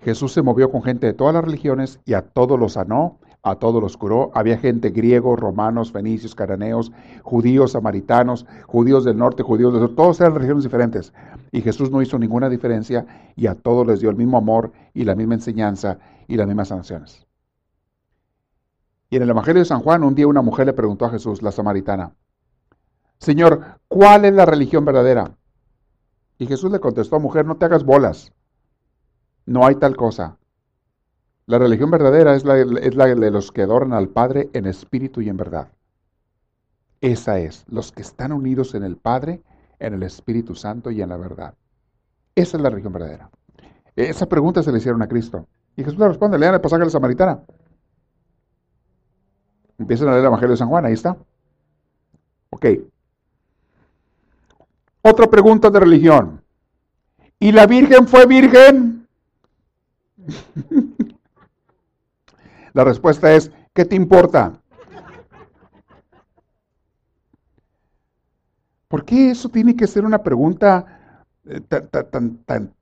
[0.00, 3.54] Jesús se movió con gente de todas las religiones y a todos los sanó a
[3.54, 4.32] todos los curó.
[4.34, 6.90] Había gente griegos, romanos, fenicios, caraneos,
[7.22, 11.12] judíos, samaritanos, judíos del norte, judíos del sur, todos eran religiones diferentes.
[11.52, 15.04] Y Jesús no hizo ninguna diferencia y a todos les dio el mismo amor y
[15.04, 17.24] la misma enseñanza y las mismas sanciones.
[19.10, 21.40] Y en el Evangelio de San Juan, un día una mujer le preguntó a Jesús,
[21.40, 22.14] la samaritana,
[23.18, 25.36] Señor, ¿cuál es la religión verdadera?
[26.38, 28.32] Y Jesús le contestó, mujer, no te hagas bolas.
[29.46, 30.36] No hay tal cosa.
[31.46, 35.36] La religión verdadera es la, de los que adoran al Padre en espíritu y en
[35.36, 35.68] verdad.
[37.00, 39.42] Esa es, los que están unidos en el Padre,
[39.78, 41.54] en el Espíritu Santo y en la verdad.
[42.34, 43.30] Esa es la religión verdadera.
[43.94, 45.46] Esa pregunta se le hicieron a Cristo.
[45.76, 47.40] Y Jesús le responde, lean el pasaje de la Samaritana.
[49.78, 51.16] Empiezan a leer el Evangelio de San Juan, ahí está.
[52.50, 52.66] Ok.
[55.02, 56.42] Otra pregunta de religión.
[57.38, 59.06] ¿Y la Virgen fue virgen?
[62.76, 64.60] La respuesta es, ¿qué te importa?
[68.86, 72.74] ¿Por qué eso tiene que ser una pregunta eh, tan, tan,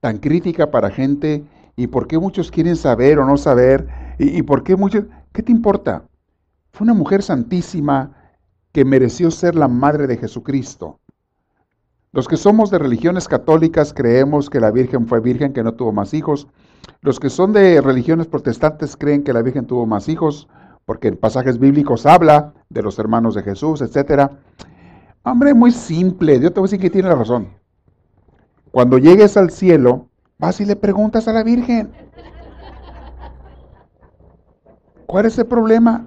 [0.00, 1.44] tan, crítica para gente?
[1.76, 3.86] ¿Y por qué muchos quieren saber o no saber?
[4.18, 5.04] ¿Y, por qué muchos...
[5.34, 6.04] ¿Qué te importa?
[6.72, 8.10] Fue una mujer santísima
[8.72, 10.98] que mereció ser la madre de Jesucristo.
[12.10, 15.92] Los que somos de religiones católicas creemos que la Virgen fue virgen, que no tuvo
[15.92, 16.48] más hijos,
[17.00, 20.48] los que son de religiones protestantes creen que la Virgen tuvo más hijos,
[20.84, 24.30] porque en pasajes bíblicos habla de los hermanos de Jesús, etc.
[25.22, 27.48] Hombre, muy simple, yo te voy a decir que tiene razón.
[28.70, 30.08] Cuando llegues al cielo,
[30.38, 31.92] vas y le preguntas a la Virgen.
[35.06, 36.06] ¿Cuál es el problema?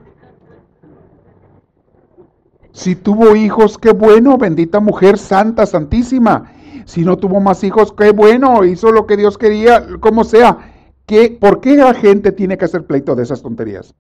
[2.74, 6.52] Si tuvo hijos, qué bueno, bendita mujer santa, santísima.
[6.86, 10.67] Si no tuvo más hijos, qué bueno, hizo lo que Dios quería, como sea.
[11.08, 13.96] ¿Qué, ¿Por qué la gente tiene que hacer pleito de esas tonterías?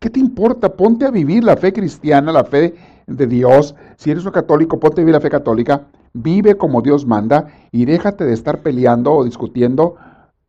[0.00, 0.74] ¿Qué te importa?
[0.74, 2.74] Ponte a vivir la fe cristiana, la fe
[3.06, 3.76] de Dios.
[3.96, 5.86] Si eres un católico, ponte a vivir la fe católica.
[6.12, 9.96] Vive como Dios manda y déjate de estar peleando o discutiendo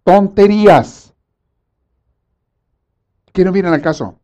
[0.03, 1.13] tonterías.
[3.32, 4.19] ¿Qué no viene al caso?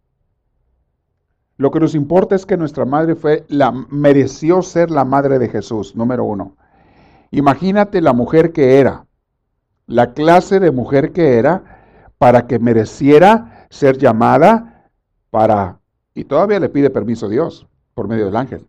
[1.58, 5.50] Lo que nos importa es que nuestra madre fue la, mereció ser la madre de
[5.50, 6.56] Jesús, número uno.
[7.30, 9.06] Imagínate la mujer que era,
[9.90, 11.64] la clase de mujer que era,
[12.20, 14.88] para que mereciera ser llamada
[15.32, 15.80] para,
[16.14, 18.68] y todavía le pide permiso a Dios por medio del ángel,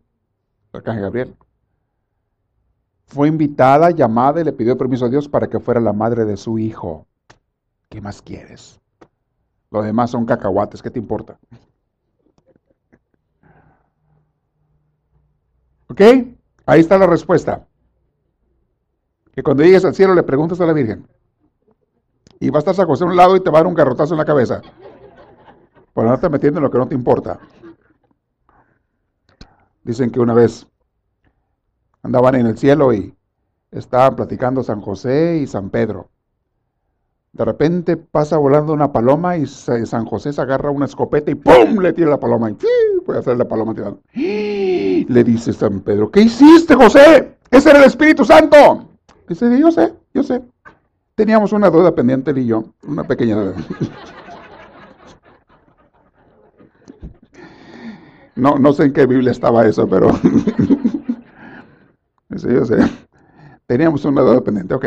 [0.72, 1.36] el arcángel Gabriel.
[3.04, 6.38] Fue invitada, llamada y le pidió permiso a Dios para que fuera la madre de
[6.38, 7.06] su hijo.
[7.90, 8.80] ¿Qué más quieres?
[9.70, 11.38] Los demás son cacahuates, ¿qué te importa?
[15.88, 16.00] ¿Ok?
[16.64, 17.66] Ahí está la respuesta.
[19.34, 21.06] Que cuando llegues al cielo le preguntas a la Virgen.
[22.40, 23.74] Y va a estar San José a un lado y te va a dar un
[23.74, 24.62] garrotazo en la cabeza.
[25.92, 27.38] Por no estar metiendo en lo que no te importa.
[29.82, 30.66] Dicen que una vez
[32.02, 33.14] andaban en el cielo y
[33.70, 36.10] estaban platicando San José y San Pedro.
[37.32, 41.78] De repente pasa volando una paloma y San José se agarra una escopeta y ¡pum!
[41.80, 42.56] le tira la paloma y
[43.06, 44.00] puede hacer la paloma tirando.
[44.14, 47.36] Le dice San Pedro, ¿qué hiciste José?
[47.50, 48.89] Ese era el Espíritu Santo.
[49.30, 50.42] Dice, yo sé, yo sé.
[51.14, 53.54] Teníamos una duda pendiente él y yo, una pequeña duda.
[58.36, 60.12] No, no sé en qué Biblia estaba eso, pero
[62.30, 62.78] Dice, yo sé.
[63.66, 64.86] Teníamos una duda pendiente, ok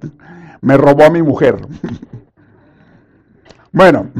[0.60, 1.56] me robó a mi mujer.
[3.70, 4.10] bueno,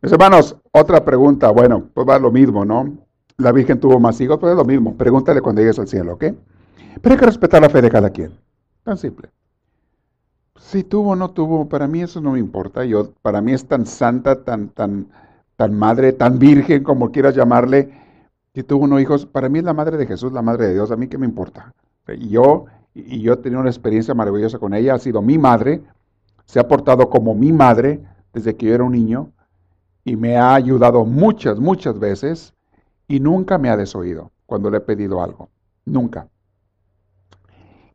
[0.00, 1.50] hermanos, otra pregunta.
[1.50, 2.98] Bueno, pues va lo mismo, ¿no?
[3.36, 4.96] La Virgen tuvo más hijos, pues es lo mismo.
[4.96, 6.24] Pregúntale cuando llegues al cielo, ¿ok?
[7.00, 8.32] Pero hay que respetar la fe de cada quien.
[8.82, 9.30] Tan simple.
[10.56, 12.84] Si tuvo o no tuvo, para mí eso no me importa.
[12.84, 15.08] Yo, para mí es tan santa, tan, tan,
[15.56, 17.92] tan madre, tan virgen, como quieras llamarle.
[18.54, 20.90] Si tuvo unos hijos, para mí es la madre de Jesús, la madre de Dios.
[20.90, 21.72] A mí qué me importa.
[22.18, 25.82] Yo y yo he tenido una experiencia maravillosa con ella, ha sido mi madre,
[26.44, 28.00] se ha portado como mi madre
[28.32, 29.32] desde que yo era un niño
[30.04, 32.54] y me ha ayudado muchas, muchas veces
[33.06, 35.50] y nunca me ha desoído cuando le he pedido algo,
[35.84, 36.28] nunca.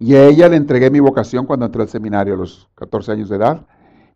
[0.04, 3.30] Y a ella le entregué mi vocación cuando entré al seminario a los 14 años
[3.30, 3.66] de edad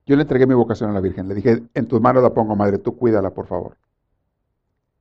[0.06, 1.30] Yo le entregué mi vocación a la Virgen.
[1.30, 3.78] Le dije, en tus manos la pongo, madre, tú cuídala, por favor.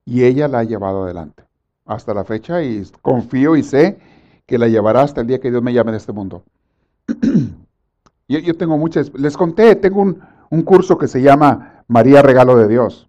[0.04, 1.42] Y ella la ha llevado adelante
[1.86, 3.98] hasta la fecha y confío y sé
[4.46, 6.44] que la llevará hasta el día que Dios me llame de este mundo.
[8.28, 10.20] yo, tengo muchas, les conté, tengo un,
[10.50, 13.08] un, curso que se llama María Regalo de Dios.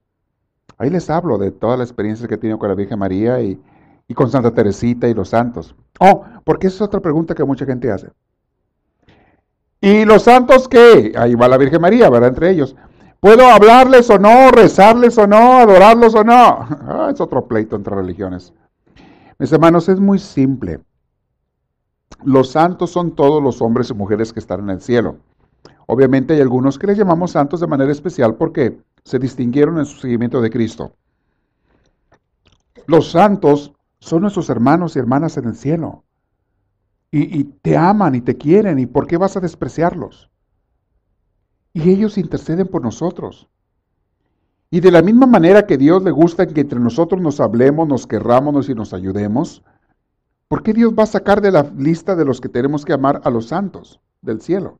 [0.80, 3.61] Ahí les hablo de todas las experiencias que he tenido con la Virgen María y,
[4.07, 5.75] y con Santa Teresita y los santos.
[5.99, 8.09] Oh, porque esa es otra pregunta que mucha gente hace.
[9.81, 11.13] ¿Y los santos qué?
[11.15, 12.29] Ahí va la Virgen María, ¿verdad?
[12.29, 12.75] Entre ellos.
[13.19, 16.67] ¿Puedo hablarles o no, rezarles o no, adorarlos o no?
[16.87, 18.53] Ah, es otro pleito entre religiones.
[19.39, 20.79] Mis hermanos, es muy simple.
[22.23, 25.17] Los santos son todos los hombres y mujeres que están en el cielo.
[25.85, 29.99] Obviamente hay algunos que les llamamos santos de manera especial porque se distinguieron en su
[29.99, 30.91] seguimiento de Cristo.
[32.87, 33.73] Los santos
[34.07, 36.03] son nuestros hermanos y hermanas en el cielo.
[37.09, 38.79] Y, te aman y te quieren.
[38.79, 40.29] ¿Y por qué vas a despreciarlos?
[41.73, 43.47] Y ellos interceden por nosotros.
[44.69, 48.05] Y de la misma manera que Dios le gusta que entre nosotros nos hablemos, nos
[48.05, 49.63] querrámonos y nos ayudemos,
[50.49, 53.21] ¿por qué Dios va a sacar de la lista de los que tenemos que amar
[53.23, 54.79] a los santos del cielo?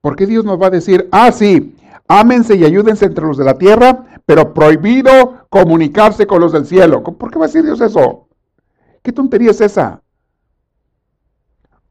[0.00, 1.76] ¿Por qué Dios nos va a decir, ah, sí,
[2.06, 7.02] ámense y ayúdense entre los de la tierra, pero prohibido comunicarse con los del cielo?
[7.02, 8.28] ¿Por qué va a decir Dios eso?
[9.02, 10.02] ¿Qué tontería es esa?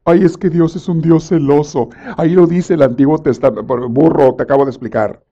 [0.04, 1.90] Ay, es que Dios es un Dios celoso.
[2.16, 5.22] Ahí lo dice el Antiguo Testamento, burro, te acabo de explicar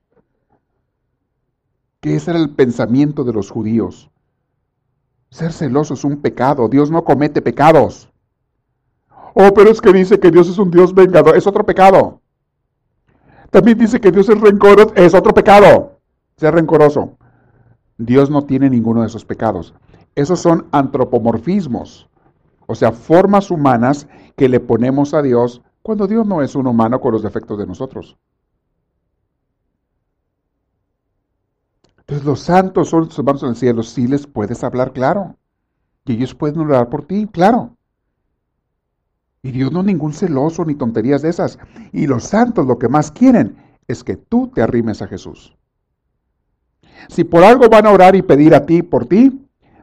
[1.99, 4.09] que ese era el pensamiento de los judíos.
[5.29, 8.09] Ser celoso es un pecado, Dios no comete pecados.
[9.33, 12.21] Oh, pero es que dice que Dios es un Dios vengador, es otro pecado.
[13.49, 15.99] También dice que Dios es rencoroso, es otro pecado.
[16.37, 17.17] Ser rencoroso.
[17.97, 19.73] Dios no tiene ninguno de esos pecados.
[20.15, 22.09] Esos son antropomorfismos,
[22.67, 26.99] o sea, formas humanas que le ponemos a Dios cuando Dios no es un humano
[26.99, 28.17] con los defectos de nosotros.
[31.99, 35.37] Entonces los santos son los hermanos en el cielo, sí les puedes hablar claro.
[36.05, 37.77] Y ellos pueden orar por ti, claro.
[39.43, 41.57] Y Dios no es ningún celoso ni tonterías de esas.
[41.93, 43.55] Y los santos lo que más quieren
[43.87, 45.55] es que tú te arrimes a Jesús.
[47.07, 49.40] Si por algo van a orar y pedir a ti por ti,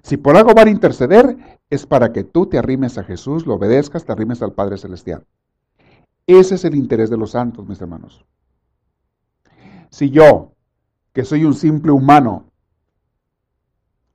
[0.09, 1.37] si por algo van a interceder,
[1.69, 5.27] es para que tú te arrimes a Jesús, lo obedezcas, te arrimes al Padre Celestial.
[6.27, 8.25] Ese es el interés de los santos, mis hermanos.
[9.91, 10.53] Si yo
[11.13, 12.45] que soy un simple humano.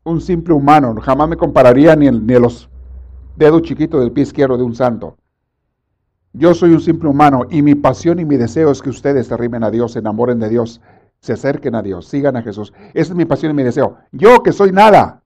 [0.03, 0.99] Un simple humano.
[0.99, 2.71] Jamás me compararía ni, ni a los
[3.35, 5.17] dedos chiquitos del pie izquierdo de un santo.
[6.33, 9.33] Yo soy un simple humano y mi pasión y mi deseo es que ustedes se
[9.35, 10.81] arrimen a Dios, se enamoren de Dios,
[11.19, 12.73] se acerquen a Dios, sigan a Jesús.
[12.95, 13.97] Esa es mi pasión y mi deseo.
[14.11, 15.22] Yo que soy nada.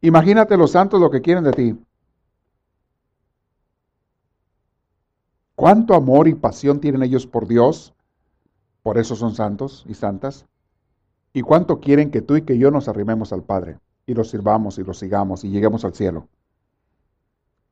[0.00, 1.78] Imagínate los santos lo que quieren de ti.
[5.54, 7.92] ¿Cuánto amor y pasión tienen ellos por Dios?
[8.82, 10.46] Por eso son santos y santas.
[11.32, 14.78] ¿Y cuánto quieren que tú y que yo nos arrimemos al Padre y los sirvamos
[14.78, 16.28] y los sigamos y lleguemos al cielo?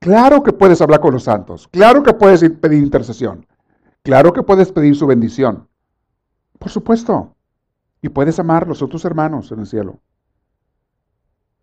[0.01, 3.47] Claro que puedes hablar con los santos, claro que puedes pedir intercesión,
[4.03, 5.67] claro que puedes pedir su bendición.
[6.59, 7.35] Por supuesto.
[8.01, 9.99] Y puedes amar a los otros hermanos en el cielo.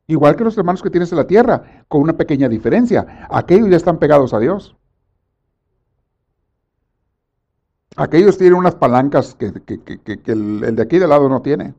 [0.07, 3.27] Igual que los hermanos que tienes en la tierra, con una pequeña diferencia.
[3.29, 4.75] Aquellos ya están pegados a Dios.
[7.95, 9.53] Aquellos tienen unas palancas que,
[10.25, 11.73] el, de aquí de lado no tiene.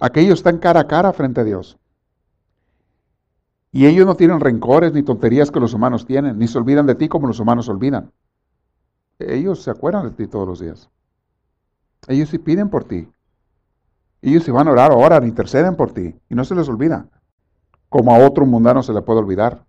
[0.00, 1.78] Aquellos están cara a cara frente a Dios.
[3.72, 6.96] Y ellos no tienen rencores ni tonterías que los humanos tienen, ni se olvidan de
[6.96, 8.10] ti como los humanos olvidan.
[9.18, 10.90] Ellos se acuerdan de ti todos los días.
[12.08, 13.08] Ellos sí piden por ti.
[14.22, 16.14] Ellos si van a orar, oran, interceden por ti.
[16.28, 17.06] Y no se les olvida.
[17.88, 19.64] Como a otro mundano se le puede olvidar.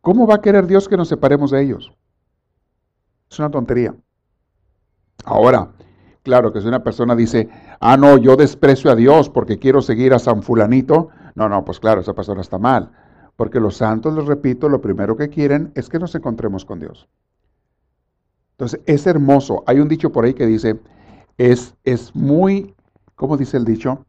[0.00, 1.92] ¿Cómo va a querer Dios que nos separemos de ellos?
[3.30, 3.94] Es una tontería.
[5.24, 5.72] Ahora,
[6.22, 7.48] claro que si una persona dice,
[7.80, 11.80] ah, no, yo desprecio a Dios porque quiero seguir a San Fulanito, no, no, pues
[11.80, 12.92] claro, esa persona está mal.
[13.34, 17.08] Porque los santos, les repito, lo primero que quieren es que nos encontremos con Dios.
[18.52, 19.64] Entonces, es hermoso.
[19.66, 20.78] Hay un dicho por ahí que dice,
[21.36, 22.75] es, es muy,
[23.16, 24.06] ¿cómo dice el dicho?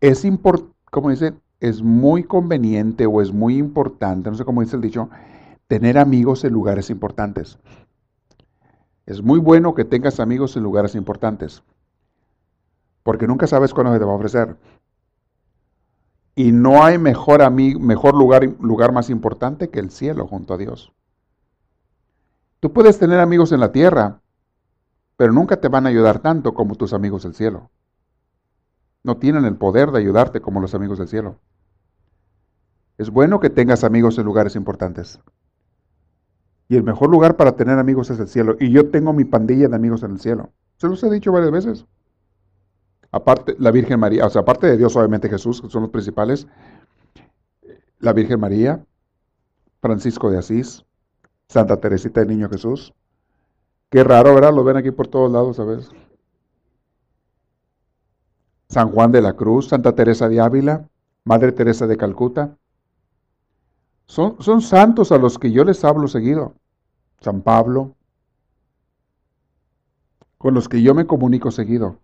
[0.00, 0.26] Es
[0.90, 1.34] ¿cómo dice?
[1.60, 5.08] Es muy conveniente o es muy importante, no sé cómo dice el dicho,
[5.68, 7.58] tener amigos en lugares importantes.
[9.06, 11.62] Es muy bueno que tengas amigos en lugares importantes,
[13.04, 14.56] porque nunca sabes cuándo se te va a ofrecer.
[16.34, 20.58] Y no hay mejor, amigo, mejor lugar, lugar más importante que el cielo junto a
[20.58, 20.92] Dios.
[22.60, 24.20] Tú puedes tener amigos en la tierra,
[25.16, 27.70] pero nunca te van a ayudar tanto como tus amigos del cielo.
[29.06, 31.38] No tienen el poder de ayudarte como los amigos del cielo.
[32.98, 35.20] Es bueno que tengas amigos en lugares importantes.
[36.68, 38.56] Y el mejor lugar para tener amigos es el cielo.
[38.58, 40.50] Y yo tengo mi pandilla de amigos en el cielo.
[40.78, 41.86] Se los he dicho varias veces.
[43.12, 46.48] Aparte, la Virgen María, o sea, aparte de Dios, obviamente Jesús, que son los principales,
[48.00, 48.84] la Virgen María,
[49.80, 50.84] Francisco de Asís,
[51.46, 52.92] Santa Teresita del Niño Jesús.
[53.88, 54.52] Qué raro, ¿verdad?
[54.52, 55.92] Lo ven aquí por todos lados, ¿sabes?
[58.68, 60.88] San Juan de la Cruz, Santa Teresa de Ávila,
[61.24, 62.56] Madre Teresa de Calcuta.
[64.06, 66.54] Son, son santos a los que yo les hablo seguido.
[67.20, 67.94] San Pablo,
[70.38, 71.98] con los que yo me comunico seguido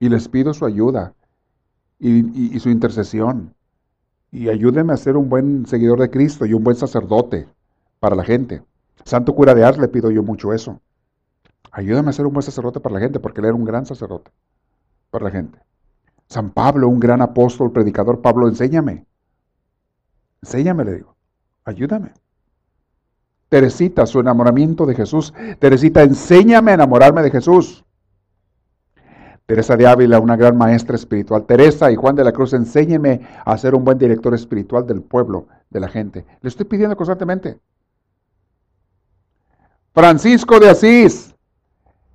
[0.00, 1.14] y les pido su ayuda
[1.98, 3.54] y, su intercesión.
[4.30, 7.48] Y ayúdenme a ser un buen seguidor de Cristo y un buen sacerdote
[7.98, 8.62] para la gente.
[9.04, 10.80] Santo cura de Ars le pido yo mucho eso.
[11.70, 14.30] Ayúdame a ser un buen sacerdote para la gente, porque él era un gran sacerdote
[15.10, 15.58] para la gente.
[16.28, 19.06] San Pablo, un gran apóstol, predicador, Pablo, enséñame.
[20.42, 21.16] Enséñame, le digo.
[21.64, 22.12] Ayúdame.
[23.48, 25.32] Teresita, su enamoramiento de Jesús.
[25.58, 27.84] Teresita, enséñame a enamorarme de Jesús.
[29.46, 31.46] Teresa de Ávila, una gran maestra espiritual.
[31.46, 35.46] Teresa y Juan de la Cruz, enséñeme a ser un buen director espiritual del pueblo,
[35.70, 36.26] de la gente.
[36.42, 37.58] Le estoy pidiendo constantemente.
[39.94, 41.34] Francisco de Asís,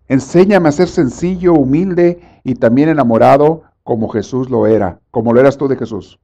[0.07, 5.57] enséñame a ser sencillo, humilde y también enamorado como Jesús lo era, como lo eras
[5.57, 6.19] tú de Jesús.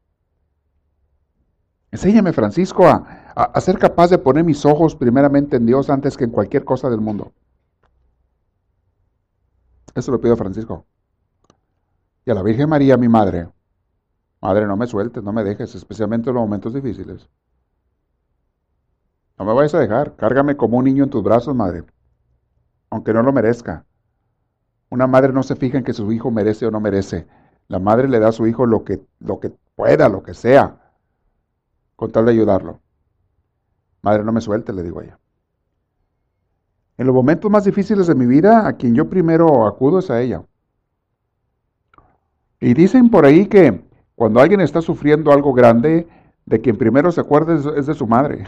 [1.91, 6.31] Enséñame, Francisco, a, ser capaz de poner mis ojos primeramente en Dios antes que en
[6.31, 7.31] cualquier cosa del mundo.
[9.95, 10.85] Eso lo pido a Francisco.
[12.25, 13.49] Y a la Virgen María, mi madre.
[14.41, 17.27] Madre, no me sueltes, no me dejes, especialmente en los momentos difíciles.
[19.37, 20.15] No me vayas a dejar.
[20.15, 21.83] Cárgame como un niño en tus brazos, madre.
[22.91, 23.85] Aunque no lo merezca.
[24.89, 27.27] Una madre no se fija en que su hijo merece o no merece.
[27.69, 30.75] La madre le da a su hijo lo que, lo que pueda, lo que sea
[31.95, 32.79] con tal de ayudarlo.
[34.01, 35.19] Madre, no me suelte, le digo a ella.
[36.97, 40.21] En los momentos más difíciles de mi vida, a quien yo primero acudo es a
[40.21, 40.43] ella.
[42.59, 46.07] Y dicen por ahí que cuando alguien está sufriendo algo grande,
[46.45, 48.45] de quien primero se acuerda es de su madre.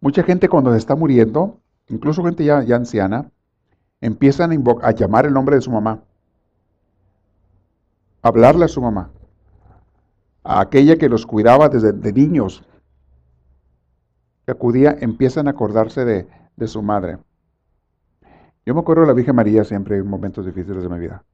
[0.00, 1.58] Mucha gente cuando se está muriendo,
[1.88, 3.30] incluso gente ya, anciana,
[4.00, 6.02] empiezan a, a llamar el nombre de su mamá,
[8.24, 9.10] hablarle a su mamá
[10.42, 12.64] a aquella que los cuidaba desde de niños,
[14.44, 17.18] que acudía, empiezan a acordarse de, de su madre.
[18.66, 21.24] Yo me acuerdo de la Virgen María siempre en momentos difíciles de mi vida.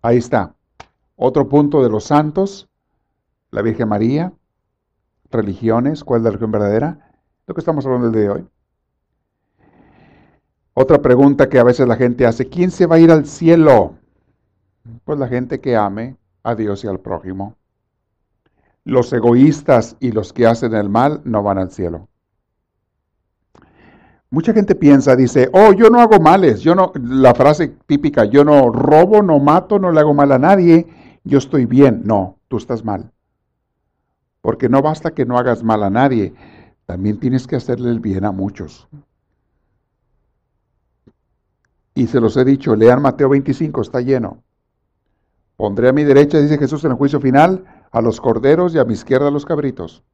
[0.00, 0.54] Ahí está.
[1.16, 2.68] Otro punto de los santos,
[3.50, 4.32] la Virgen María,
[5.30, 7.12] religiones, cuál es la religión verdadera,
[7.46, 8.48] lo que estamos hablando el día de hoy.
[10.72, 13.97] Otra pregunta que a veces la gente hace, ¿quién se va a ir al cielo?
[15.04, 17.56] Pues la gente que ame, a Dios y al prójimo.
[18.84, 22.08] Los egoístas y los que hacen el mal no van al cielo.
[24.30, 28.44] Mucha gente piensa, dice, oh, yo no hago males, yo no, la frase típica, yo
[28.44, 30.86] no robo, no mato, no le hago mal a nadie,
[31.24, 32.02] yo estoy bien.
[32.04, 33.10] No, tú estás mal.
[34.42, 36.34] Porque no basta que no hagas mal a nadie,
[36.84, 38.88] también tienes que hacerle el bien a muchos.
[41.94, 44.42] Y se los he dicho, lean Mateo 25, está lleno.
[45.58, 48.84] Pondré a mi derecha, dice Jesús en el juicio final, a los corderos y a
[48.84, 50.04] mi izquierda a los cabritos.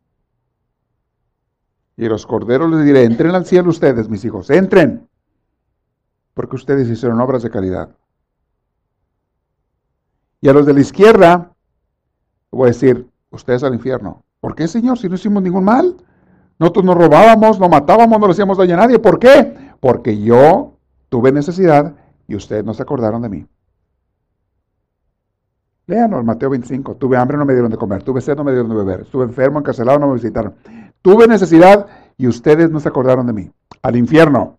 [1.99, 5.07] Y a los corderos les diré, entren al cielo ustedes, mis hijos, entren,
[6.33, 7.91] porque ustedes hicieron obras de caridad.
[10.41, 11.53] Y a los de la izquierda,
[12.51, 14.25] voy a decir, ustedes al infierno.
[14.41, 15.95] ¿Por qué, Señor, si no hicimos ningún mal?
[16.59, 18.99] Nosotros no robábamos, no matábamos, no le hacíamos daño a nadie.
[18.99, 19.75] ¿Por qué?
[19.79, 20.79] Porque yo
[21.11, 23.47] tuve necesidad y ustedes no se acordaron de mí.
[25.87, 26.97] Léanos, Mateo 25.
[26.97, 28.03] Tuve hambre, no me dieron de comer.
[28.03, 29.01] Tuve sed, no me dieron de beber.
[29.03, 30.55] Estuve enfermo, encarcelado, no me visitaron.
[31.03, 33.51] Tuve necesidad y ustedes no se acordaron de mí.
[33.83, 34.59] Al infierno.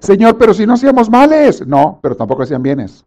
[0.00, 1.66] Señor, pero si no hacíamos males.
[1.66, 3.04] No, pero tampoco hacían bienes.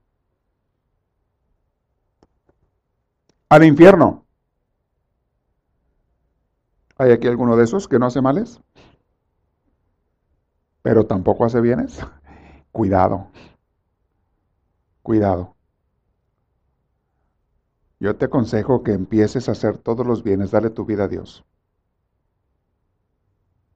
[3.48, 4.26] Al infierno.
[6.98, 8.60] ¿Hay aquí alguno de esos que no hace males?
[10.82, 12.00] Pero tampoco hace bienes.
[12.74, 13.28] Cuidado.
[15.02, 15.56] Cuidado.
[18.00, 21.44] Yo te aconsejo que empieces a hacer todos los bienes, dale tu vida a Dios.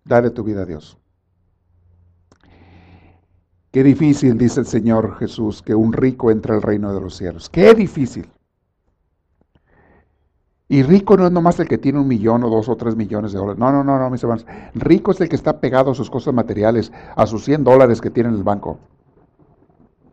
[0.05, 0.97] Dale tu vida a Dios.
[3.71, 7.49] Qué difícil, dice el Señor Jesús, que un rico entre al reino de los cielos.
[7.49, 8.29] Qué difícil.
[10.69, 13.33] Y rico no es nomás el que tiene un millón o dos o tres millones
[13.33, 13.59] de dólares.
[13.59, 14.45] No, no, no, no, mis hermanos.
[14.73, 18.09] Rico es el que está pegado a sus cosas materiales, a sus 100 dólares que
[18.09, 18.79] tiene en el banco.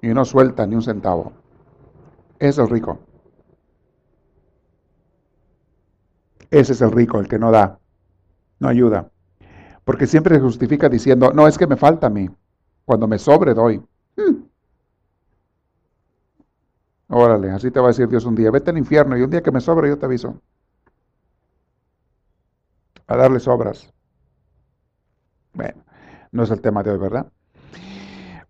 [0.02, 1.32] Y no suelta ni un centavo.
[2.38, 2.98] Eso es rico.
[6.50, 7.78] Ese es el rico, el que no da.
[8.58, 9.10] No ayuda.
[9.84, 12.28] Porque siempre justifica diciendo, no, es que me falta a mí.
[12.84, 13.82] Cuando me sobre, doy.
[14.16, 14.44] Hmm.
[17.08, 19.42] Órale, así te va a decir Dios un día, vete al infierno y un día
[19.42, 20.40] que me sobre yo te aviso.
[23.08, 23.92] A darles obras.
[25.52, 25.82] Bueno,
[26.30, 27.26] no es el tema de hoy, ¿verdad?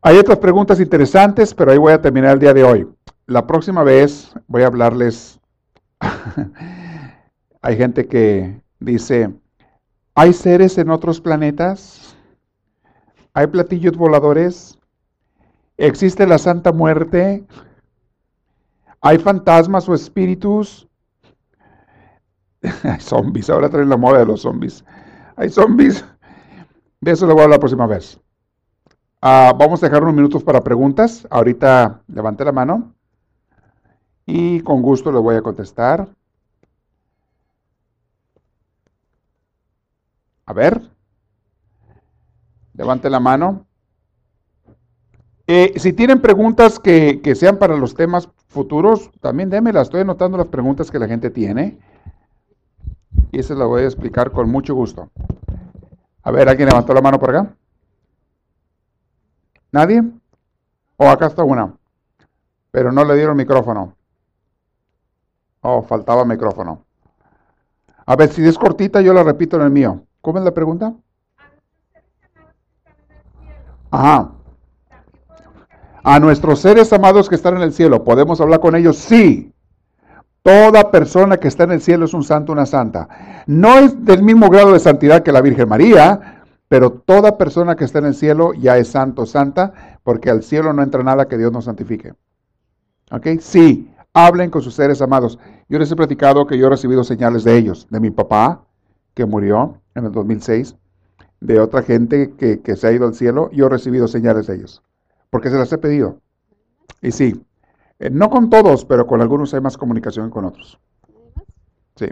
[0.03, 2.89] Hay otras preguntas interesantes, pero ahí voy a terminar el día de hoy.
[3.27, 5.41] La próxima vez voy a hablarles.
[7.63, 9.35] Hay gente que dice,
[10.15, 12.17] ¿hay seres en otros planetas?
[13.35, 14.79] ¿Hay platillos voladores?
[15.77, 17.47] ¿Existe la Santa Muerte?
[19.03, 20.89] ¿Hay fantasmas o espíritus?
[22.83, 24.85] Hay zombies, ahora traen la moda de los zombies.
[25.37, 26.05] Hay zombies.
[27.01, 28.21] De eso lo voy a hablar la próxima vez.
[29.23, 31.27] Ah, vamos a dejar unos minutos para preguntas.
[31.31, 32.95] Ahorita levante la mano
[34.27, 36.09] y con gusto le voy a contestar.
[40.51, 40.83] A ver,
[42.75, 43.67] levante la mano.
[45.47, 49.85] Eh, si tienen preguntas que, que, sean para los temas futuros, también démelas.
[49.85, 51.79] Estoy anotando las preguntas que la gente tiene.
[53.31, 55.09] Y esas las voy a explicar con mucho gusto.
[56.25, 57.55] A ver, ¿alguien levantó la mano por acá?
[59.71, 60.03] ¿Nadie?
[60.97, 61.77] ¿O acá está una?
[62.73, 63.95] Pero no le dieron micrófono.
[65.61, 66.85] Oh, faltaba micrófono.
[68.05, 70.07] A ver, si es cortita, yo la repito en el mío.
[70.21, 70.95] ¿Cómo es la pregunta?
[73.91, 74.33] Ajá.
[76.03, 78.97] A nuestros seres amados que están en el cielo, ¿podemos hablar con ellos?
[78.97, 79.53] Sí.
[80.43, 83.45] Toda persona que está en el cielo es un santo, una santa.
[83.47, 87.85] No es del mismo grado de santidad que la Virgen María, pero toda persona que
[87.85, 91.37] está en el cielo ya es santo, santa, porque al cielo no entra nada que
[91.37, 92.15] Dios no santifique.
[93.11, 93.27] ¿Ok?
[93.41, 95.39] Sí, hablen con sus seres amados.
[95.69, 98.63] Yo les he platicado que yo he recibido señales de ellos, de mi papá,
[99.15, 100.77] que murió en el 2006,
[101.41, 104.57] de otra gente que, que se ha ido al cielo, yo he recibido señales de
[104.57, 104.83] ellos
[105.31, 106.21] porque se las he pedido.
[107.01, 107.41] Y sí,
[107.99, 110.79] eh, no con todos, pero con algunos hay más comunicación que con otros.
[111.97, 112.07] Sí.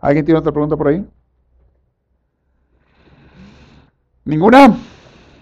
[0.00, 1.04] ¿Alguien tiene otra pregunta por ahí?
[4.24, 4.76] ¿Ninguna?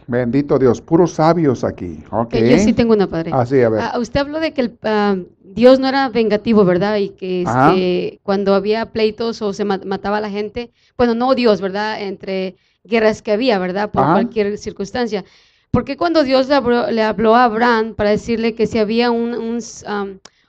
[0.08, 2.02] Bendito Dios, puros sabios aquí.
[2.10, 2.50] Okay.
[2.50, 3.30] Yo sí tengo una, padre.
[3.32, 3.80] Ah, sí, a ver.
[3.80, 5.16] Ah, usted habló de que el, ah,
[5.54, 6.96] Dios no era vengativo, ¿verdad?
[6.96, 11.60] Y que este, cuando había pleitos o se mataba a la gente, bueno, no Dios,
[11.60, 12.00] ¿verdad?
[12.00, 13.90] Entre guerras que había, ¿verdad?
[13.90, 15.24] Por cualquier circunstancia.
[15.70, 19.58] ¿Por qué cuando Dios le habló, a Abraham para decirle que si había un,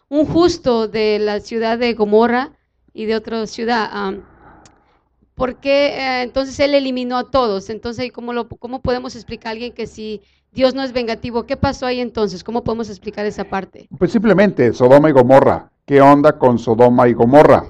[0.10, 2.52] un, justo de la ciudad de Gomorra
[2.94, 4.14] y de otra ciudad,
[5.36, 7.70] ¿por qué eh, entonces él eliminó a todos?
[7.70, 10.22] Entonces, ¿cómo, lo, ¿cómo podemos explicar a alguien que si
[10.54, 12.44] Dios no es vengativo, qué pasó ahí entonces?
[12.44, 13.88] ¿Cómo podemos explicar esa parte?
[13.98, 15.72] Pues simplemente Sodoma y Gomorra.
[15.86, 17.66] ¿Qué onda con Sodoma y Gomorra?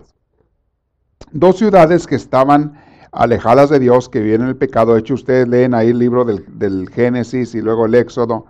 [1.32, 2.80] Dos ciudades que estaban
[3.12, 4.94] alejadas de Dios, que viven en el pecado.
[4.94, 8.46] De hecho, ustedes leen ahí el libro del, Génesis y luego el Éxodo.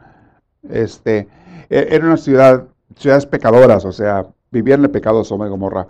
[0.68, 1.28] Este,
[1.70, 2.66] e, era una ciudad,
[2.96, 5.88] ciudades pecadoras, o sea, vivían en el pecado Sodoma y Gomorra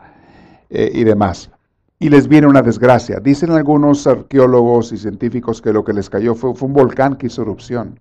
[0.70, 1.50] eh, y demás.
[1.98, 3.22] Y les viene una desgracia.
[3.22, 7.28] Dicen algunos arqueólogos y científicos que lo que les cayó fue, fue un volcán que
[7.28, 8.00] hizo erupción.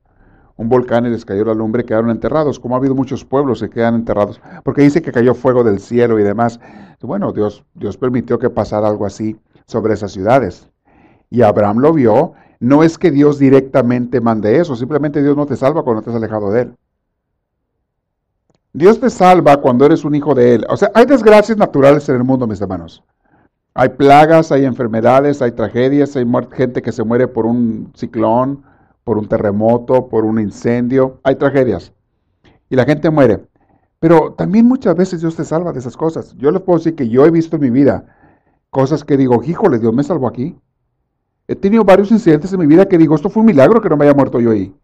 [0.57, 3.71] Un volcán y les cayó la lumbre, quedaron enterrados, como ha habido muchos pueblos que
[3.71, 6.61] quedan enterrados, porque dice que cayó fuego del cielo y demás.
[7.01, 9.37] Bueno, Dios, Dios permitió que pasara algo así
[9.67, 10.69] sobre esas ciudades.
[11.31, 12.35] Y Abraham lo vio.
[12.61, 16.17] No es que Dios directamente mande eso, simplemente Dios no te salva cuando te has
[16.17, 16.75] alejado de Él.
[18.73, 20.67] Dios te salva cuando eres un hijo de Él.
[20.69, 23.03] O sea, hay desgracias naturales en el mundo, mis hermanos.
[23.75, 28.63] Hay plagas, hay enfermedades, hay tragedias, hay gente que se muere por un ciclón,
[29.05, 31.21] por un terremoto, por un incendio.
[31.23, 31.93] Hay tragedias.
[32.69, 33.47] Y la gente muere.
[34.01, 36.35] Pero también muchas veces Dios te salva de esas cosas.
[36.37, 38.05] Yo les puedo decir que yo he visto en mi vida
[38.73, 40.57] Cosas que digo, híjole, Dios me salvó aquí.
[41.47, 43.99] He tenido varios incidentes en mi vida que digo, esto fue un milagro que no
[43.99, 44.75] me haya muerto yo ahí.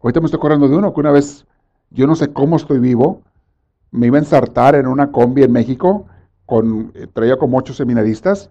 [0.00, 1.44] Ahorita me estoy acordando de uno que una vez,
[1.90, 3.20] yo no sé cómo estoy vivo,
[3.90, 6.06] me iba a ensartar en una combi en México,
[6.46, 8.50] con, eh, traía como ocho seminaristas,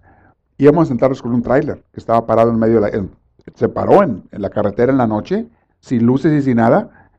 [0.60, 3.06] íbamos a sentarnos con un tráiler que estaba parado en medio de la...
[3.54, 5.48] se paró en, en, la carretera en la noche,
[5.80, 7.10] sin luces y sin nada,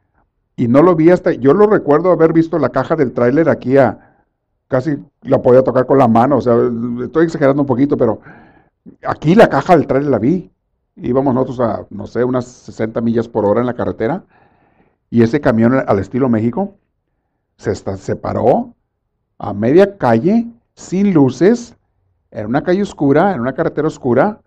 [0.56, 1.32] y no lo vi hasta...
[1.32, 4.12] Yo lo recuerdo haber visto la caja del tráiler aquí a
[4.72, 6.54] casi la podía tocar con la mano, o sea,
[7.04, 8.20] estoy exagerando un poquito, pero
[9.06, 10.50] aquí la caja del trailer la vi.
[10.96, 14.24] Íbamos nosotros a, no sé, unas 60 millas por hora en la carretera
[15.10, 16.74] y ese camión al estilo México
[17.56, 18.74] se, se paró
[19.38, 21.76] a media calle, sin luces,
[22.30, 24.40] en una calle oscura, en una carretera oscura,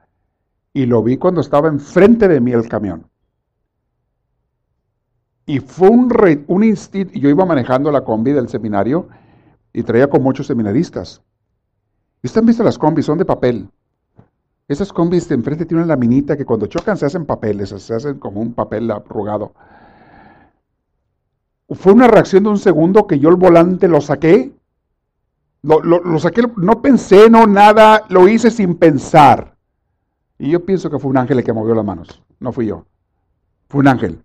[0.75, 3.09] y lo vi cuando estaba enfrente de mí el camión.
[5.45, 6.11] Y fue un,
[6.47, 9.07] un instinto, yo iba manejando la combi del seminario,
[9.71, 11.21] y traía con muchos seminaristas.
[12.21, 13.05] ¿Y ustedes han visto las combis?
[13.05, 13.69] Son de papel.
[14.67, 18.19] Esas combis de enfrente tienen una laminita que cuando chocan se hacen papeles, se hacen
[18.19, 19.53] como un papel arrugado.
[21.69, 24.51] Fue una reacción de un segundo que yo el volante lo saqué.
[25.61, 29.54] Lo, lo saqué, no pensé, no nada, lo hice sin pensar.
[30.37, 32.85] Y yo pienso que fue un ángel el que movió las manos, no fui yo.
[33.67, 34.19] Fue un ángel.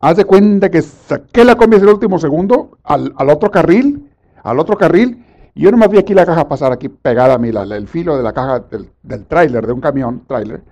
[0.00, 4.10] Haz de cuenta que saqué la combi en el último segundo al, otro carril,
[4.42, 5.24] al otro carril,
[5.54, 8.22] y yo nomás vi aquí la caja pasar aquí pegada a mí, el filo de
[8.22, 10.62] la caja del, del tráiler, de un camión, tráiler.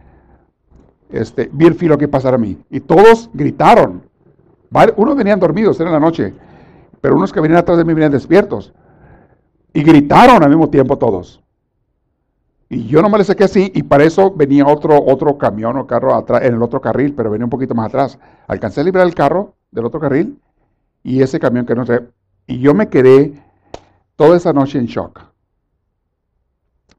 [1.12, 2.58] Este, vi el filo aquí pasar a mí.
[2.70, 4.02] Y todos gritaron.
[4.96, 6.32] Unos venían dormidos, era la noche,
[7.00, 8.72] pero unos que venían atrás de mí venían despiertos.
[9.74, 11.41] Y gritaron al mismo tiempo todos.
[12.72, 15.86] Y yo no me le saqué así, y para eso venía otro, otro camión o
[15.86, 18.18] carro atrás, en el otro carril, pero venía un poquito más atrás.
[18.48, 20.40] Alcancé a librar el carro del otro carril
[21.02, 22.00] y ese camión que no sé.
[22.46, 23.34] Y yo me quedé
[24.16, 25.20] toda esa noche en shock.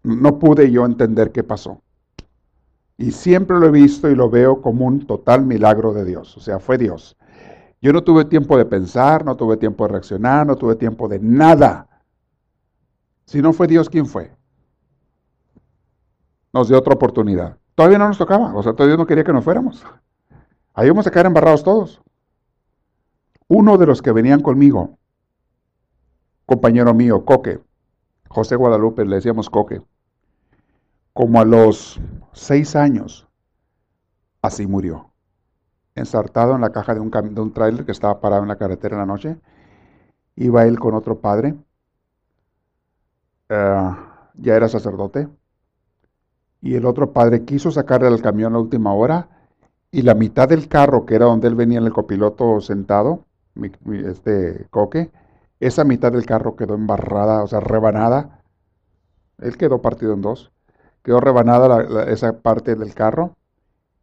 [0.03, 1.82] No pude yo entender qué pasó.
[2.95, 6.38] Y siempre lo he visto y lo veo como un total milagro de Dios.
[6.38, 7.17] O sea, fue Dios.
[7.82, 11.17] Yo no tuve tiempo de pensar, no tuve tiempo de reaccionar, no tuve tiempo de
[11.17, 11.88] nada.
[13.26, 14.30] Si no fue Dios, ¿quién fue?
[16.54, 17.58] Nos dio otra oportunidad.
[17.76, 19.84] Todavía no nos tocaba, o sea, todavía no quería que nos fuéramos.
[20.76, 22.01] Ahí vamos a caer embarrados todos.
[23.47, 24.97] Uno de los que venían conmigo,
[26.45, 27.60] compañero mío, Coque,
[28.30, 29.82] José Guadalupe, le decíamos Coque,
[31.14, 31.99] como a los
[32.32, 33.28] seis años,
[34.41, 35.12] así murió.
[35.95, 38.95] Ensartado en la caja de un, de un tráiler que estaba parado en la carretera
[38.95, 39.38] en la noche.
[40.36, 41.56] Iba él con otro padre.
[43.49, 43.95] Eh,
[44.36, 45.30] ya era sacerdote
[46.64, 49.28] y el otro padre quiso sacarle al camión a la última hora
[49.91, 53.26] y la mitad del carro, que era donde él venía en el copiloto sentado,
[54.05, 55.11] este coque,
[55.59, 58.39] esa mitad del carro quedó embarrada, o sea, rebanada.
[59.39, 60.51] Él quedó partido en dos.
[61.03, 63.36] Quedó rebanada esa parte del carro.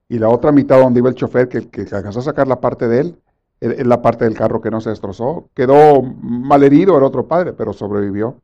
[0.07, 2.89] Y la otra mitad donde iba el chofer, que, que alcanzó a sacar la parte
[2.89, 3.23] de él,
[3.61, 5.49] es la parte del carro que no se destrozó.
[5.55, 8.37] Quedó malherido el otro padre, pero sobrevivió,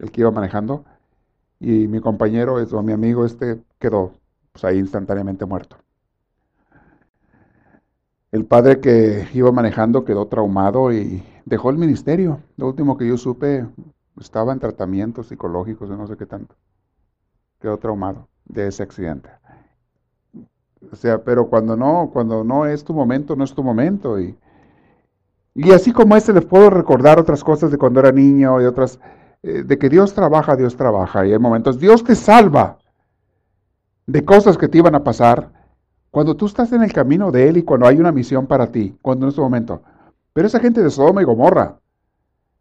[0.00, 0.84] el que iba manejando
[1.62, 4.10] y mi compañero, o mi amigo este, quedó
[4.50, 5.76] pues, ahí instantáneamente muerto.
[8.32, 12.40] El padre que iba manejando quedó traumado y dejó el ministerio.
[12.56, 13.64] Lo último que yo supe,
[14.20, 16.56] estaba en tratamientos psicológicos y no sé qué tanto.
[17.60, 19.30] Quedó traumado de ese accidente.
[20.90, 24.18] O sea, pero cuando no, cuando no es tu momento, no es tu momento.
[24.18, 24.36] Y,
[25.54, 28.98] y así como este les puedo recordar otras cosas de cuando era niño y otras
[29.42, 31.26] eh, de que Dios trabaja, Dios trabaja.
[31.26, 32.78] Y hay momentos, Dios te salva
[34.06, 35.50] de cosas que te iban a pasar
[36.10, 38.96] cuando tú estás en el camino de Él y cuando hay una misión para ti,
[39.00, 39.82] cuando en este momento.
[40.32, 41.78] Pero esa gente de Sodoma y Gomorra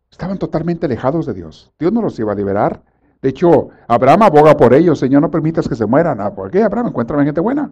[0.10, 1.72] estaban totalmente alejados de Dios.
[1.80, 2.82] Dios no los iba a liberar.
[3.22, 5.00] De hecho, Abraham aboga por ellos.
[5.00, 6.20] Señor, no permitas que se mueran.
[6.22, 6.88] Ah, ¿Por qué, Abraham?
[6.88, 7.72] Encuéntrame gente buena.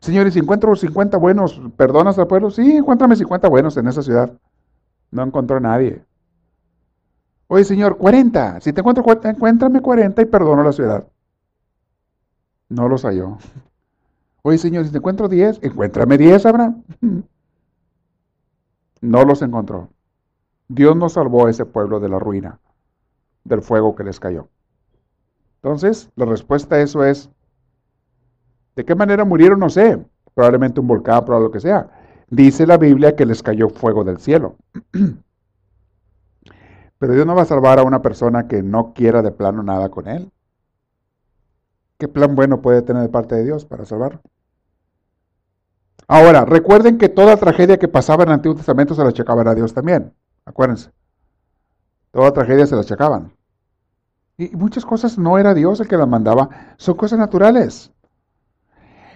[0.00, 2.50] Señor, y si encuentro 50 buenos, ¿perdonas al pueblo?
[2.50, 4.32] Sí, encuéntrame 50 buenos en esa ciudad.
[5.10, 6.04] No encontró a nadie.
[7.54, 8.62] Oye, Señor, 40.
[8.62, 11.06] Si te encuentro 40, encuéntrame 40 y perdono la ciudad.
[12.70, 13.36] No los halló.
[14.40, 16.82] Oye, Señor, si te encuentro 10, encuéntrame 10, Abraham.
[19.02, 19.90] No los encontró.
[20.68, 22.58] Dios no salvó a ese pueblo de la ruina,
[23.44, 24.48] del fuego que les cayó.
[25.56, 27.28] Entonces, la respuesta a eso es,
[28.76, 29.60] ¿de qué manera murieron?
[29.60, 30.02] No sé.
[30.32, 32.24] Probablemente un volcán, probablemente lo que sea.
[32.30, 34.56] Dice la Biblia que les cayó fuego del cielo.
[37.02, 39.88] Pero Dios no va a salvar a una persona que no quiera de plano nada
[39.88, 40.30] con Él.
[41.98, 44.20] ¿Qué plan bueno puede tener de parte de Dios para salvarlo?
[46.06, 49.54] Ahora, recuerden que toda tragedia que pasaba en el Antiguo Testamento se la achacaban a
[49.56, 50.14] Dios también.
[50.44, 50.92] Acuérdense.
[52.12, 53.32] Toda tragedia se la achacaban.
[54.38, 57.90] Y muchas cosas no era Dios el que las mandaba, son cosas naturales.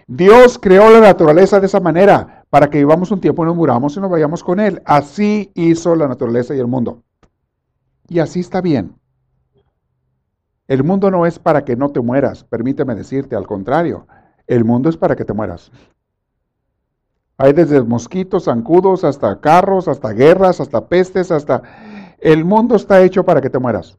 [0.08, 3.96] Dios creó la naturaleza de esa manera, para que vivamos un tiempo y no muramos
[3.96, 4.82] y nos vayamos con Él.
[4.84, 7.04] Así hizo la naturaleza y el mundo.
[8.08, 8.96] Y así está bien.
[10.68, 14.06] El mundo no es para que no te mueras, permíteme decirte, al contrario,
[14.46, 15.70] el mundo es para que te mueras.
[17.38, 21.62] Hay desde mosquitos, zancudos, hasta carros, hasta guerras, hasta pestes, hasta...
[22.18, 23.98] El mundo está hecho para que te mueras.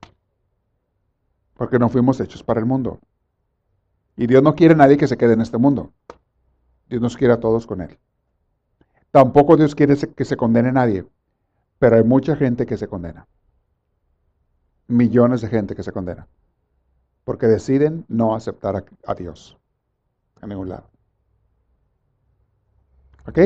[1.54, 3.00] Porque no fuimos hechos para el mundo.
[4.16, 5.94] Y Dios no quiere a nadie que se quede en este mundo.
[6.90, 8.00] Dios nos quiere a todos con Él.
[9.12, 11.06] Tampoco Dios quiere que se condene a nadie.
[11.78, 13.28] Pero hay mucha gente que se condena
[14.88, 16.28] millones de gente que se condena.
[17.24, 19.58] Porque deciden no aceptar a, Dios
[20.42, 20.90] a ningún lado.
[23.28, 23.38] ¿Ok?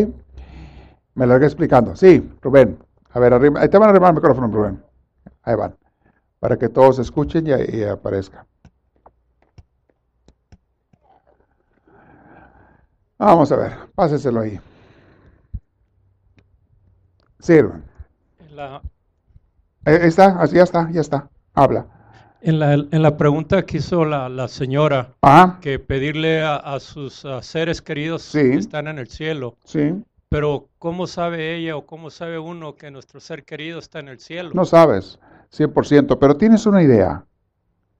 [1.16, 1.96] Me lo voy explicando.
[1.96, 2.78] Sí, Rubén.
[3.10, 3.60] A ver, arriba.
[3.60, 4.84] Ahí te van a arrimar el micrófono, Rubén.
[5.42, 5.76] Ahí van.
[6.40, 8.46] Para que todos escuchen y, y aparezca.
[13.18, 14.60] Vamos a ver, páseselo ahí.
[17.40, 17.84] Sirvan.
[18.50, 18.82] La...
[19.86, 21.30] Eh, está, ya está, ya está.
[21.54, 21.88] Habla.
[22.42, 25.14] En la, en la pregunta que hizo la, la señora,
[25.62, 29.58] que pedirle a, sus seres queridos que están en el cielo.
[29.64, 30.04] Sí.
[30.30, 34.20] Pero ¿cómo sabe ella o cómo sabe uno que nuestro ser querido está en el
[34.20, 34.52] cielo?
[34.56, 35.20] No sabes,
[35.56, 37.26] 100%, pero tienes una idea.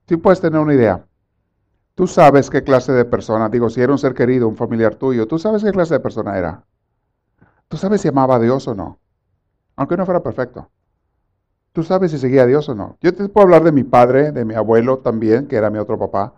[0.08, 1.06] Sí puedes tener una idea.
[1.94, 5.28] Tú sabes qué clase de persona, digo, si era un ser querido, un familiar tuyo,
[5.28, 6.64] tú sabes qué clase de persona era.
[7.68, 9.02] Tú sabes si amaba a Dios o no
[9.76, 10.70] aunque no fuera perfecto.
[11.74, 12.98] Tú sabes si seguía a Dios o no.
[13.02, 15.98] Yo te puedo hablar de mi padre, de mi abuelo también, que era mi otro
[15.98, 16.34] papá.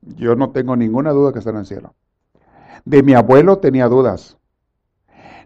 [0.00, 1.94] Yo no tengo ninguna duda que está en el cielo.
[2.84, 4.38] De mi abuelo tenía dudas.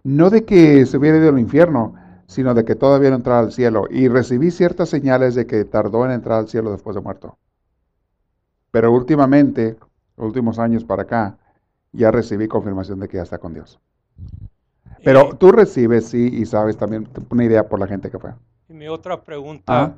[0.04, 1.94] No de que se hubiera ido al infierno,
[2.26, 3.86] sino de que todavía no entraba al cielo.
[3.90, 7.38] Y recibí ciertas señales de que tardó en entrar al cielo después de muerto.
[8.70, 9.76] Pero últimamente,
[10.16, 11.38] los últimos años para acá,
[11.92, 13.80] ya recibí confirmación de que ya está con Dios.
[15.02, 18.32] Pero tú recibes, sí, y sabes también una idea por la gente que fue.
[18.78, 19.96] Mi otra pregunta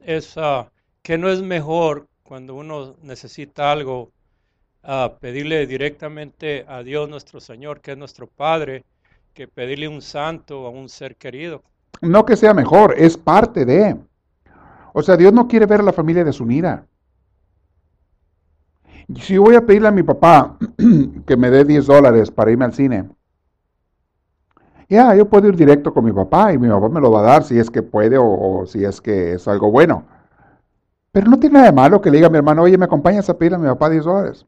[0.00, 0.64] es, uh,
[1.02, 4.10] ¿qué no es mejor cuando uno necesita algo,
[4.82, 8.84] uh, pedirle directamente a Dios nuestro Señor, que es nuestro Padre,
[9.32, 11.62] que pedirle un santo a un ser querido?
[12.00, 13.96] No que sea mejor, es parte de.
[14.94, 16.84] O sea, Dios no quiere ver a la familia desunida.
[19.14, 20.58] Si yo voy a pedirle a mi papá
[21.24, 23.08] que me dé 10 dólares para irme al cine,
[24.92, 27.22] ya, yo puedo ir directo con mi papá y mi papá me lo va a
[27.22, 30.04] dar si es que puede o, si es que es algo bueno.
[31.10, 33.28] Pero no tiene nada de malo que le diga a mi hermano, oye, ¿me acompañas
[33.28, 34.46] a pedirle a mi papá 10 dólares?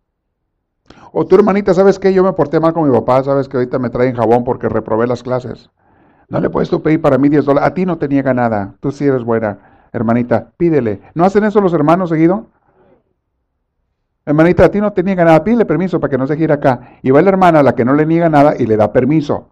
[1.13, 2.13] O tu hermanita, ¿sabes qué?
[2.13, 5.07] Yo me porté mal con mi papá, ¿sabes que ahorita me traen jabón porque reprobé
[5.07, 5.71] las clases?
[6.29, 7.71] No le puedes tú pedir para mí 10 dólares.
[7.71, 8.75] A ti no te niega nada.
[8.81, 10.53] Tú sí eres buena, hermanita.
[10.57, 11.01] Pídele.
[11.15, 12.47] ¿No hacen eso los hermanos seguido?
[14.27, 15.45] Hermanita, a ti no te niega nada.
[15.45, 16.99] Pídele permiso para que no se gire acá.
[17.03, 19.49] Y va la hermana la que no le niega nada y le da permiso.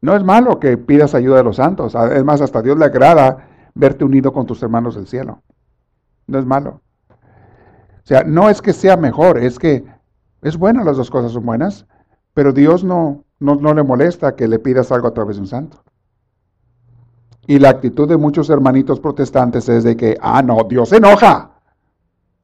[0.00, 1.94] No es malo que pidas ayuda de los santos.
[1.94, 5.42] Es más, hasta Dios le agrada verte unido con tus hermanos del cielo.
[6.26, 6.80] No es malo.
[7.10, 9.84] O sea, no es que sea mejor, es que
[10.40, 11.86] es bueno, las dos cosas son buenas,
[12.32, 15.48] pero Dios no, no, no le molesta que le pidas algo a través de un
[15.48, 15.82] santo.
[17.46, 21.50] Y la actitud de muchos hermanitos protestantes es de que, ah, no, Dios se enoja.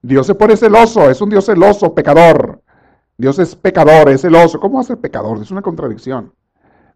[0.03, 2.63] Dios se pone celoso, es un Dios celoso, pecador.
[3.17, 4.61] Dios es pecador, es celoso.
[4.61, 5.41] ¿Cómo va a ser pecador?
[5.41, 6.33] Es una contradicción.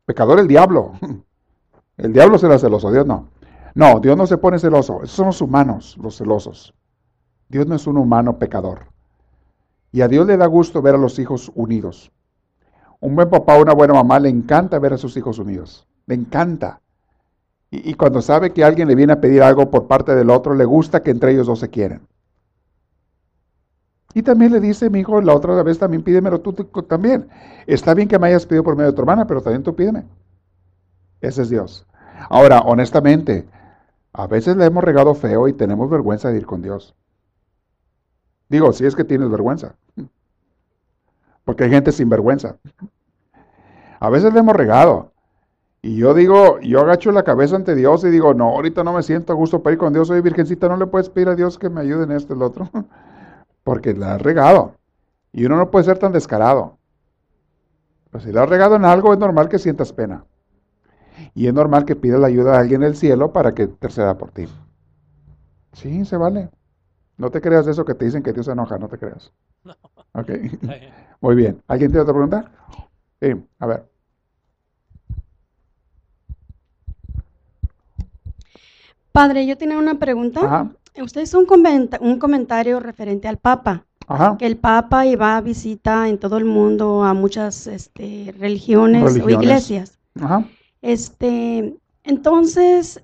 [0.08, 0.92] Pecador el diablo.
[1.98, 3.28] El diablo será celoso, Dios no.
[3.74, 5.02] No, Dios no se pone celoso.
[5.02, 6.72] Esos son los humanos, los celosos.
[7.48, 8.86] Dios no es un humano pecador.
[9.92, 12.10] Y a Dios le da gusto ver a los hijos unidos.
[13.00, 15.86] Un buen papá o una buena mamá le encanta ver a sus hijos unidos.
[16.06, 16.80] Le encanta.
[17.70, 20.54] Y, y, cuando sabe que alguien le viene a pedir algo por parte del otro,
[20.54, 22.00] le gusta que entre ellos dos se quieren.
[24.18, 27.28] Y también le dice, mi hijo, la otra vez también pídemelo tú, también.
[27.68, 30.06] Está bien que me hayas pedido por medio de tu hermana, pero también tú pídeme.
[31.20, 31.86] Ese es Dios.
[32.28, 33.46] Ahora, honestamente,
[34.12, 36.96] a veces le hemos regado feo y tenemos vergüenza de ir con Dios.
[38.48, 39.76] Digo, si es que tienes vergüenza.
[41.44, 42.56] Porque hay gente sin vergüenza.
[44.00, 45.12] A veces le hemos regado.
[45.80, 49.04] Y yo digo, yo agacho la cabeza ante Dios y digo, no, ahorita no me
[49.04, 50.08] siento a gusto para ir con Dios.
[50.08, 52.42] Soy virgencita, no le puedes pedir a Dios que me ayude en esto y el
[52.42, 52.68] otro.
[53.68, 54.76] porque la has regado.
[55.30, 56.78] Y uno no puede ser tan descarado.
[58.10, 60.24] Pues si la has regado en algo, es normal que sientas pena.
[61.34, 64.16] Y es normal que pidas la ayuda a alguien en el cielo para que interceda
[64.16, 64.48] por ti.
[65.74, 66.48] Sí, se vale.
[67.18, 69.34] No te creas de eso que te dicen que Dios se enoja, no te creas.
[69.64, 69.74] No.
[70.14, 70.30] Ok.
[71.20, 71.62] Muy bien.
[71.68, 72.50] ¿Alguien tiene otra pregunta?
[73.20, 73.86] Sí, a ver.
[79.12, 80.40] Padre, yo tenía una pregunta.
[80.42, 80.70] Ajá.
[81.02, 81.46] Usted hizo un,
[82.00, 83.84] un comentario referente al Papa.
[84.38, 89.28] Que el Papa iba a visita en todo el mundo a muchas este, religiones, o
[89.28, 89.98] iglesias.
[90.80, 93.02] Este, entonces,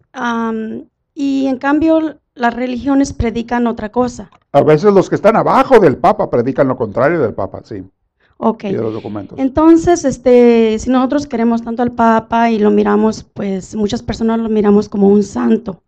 [1.14, 4.30] y en cambio las religiones predican otra cosa.
[4.52, 7.82] A veces los que están abajo del Papa predican lo contrario del Papa, sí.
[8.38, 8.64] Ok.
[9.36, 14.48] Entonces, este, si nosotros queremos tanto al Papa y lo miramos, pues muchas personas lo
[14.48, 15.82] miramos como un santo.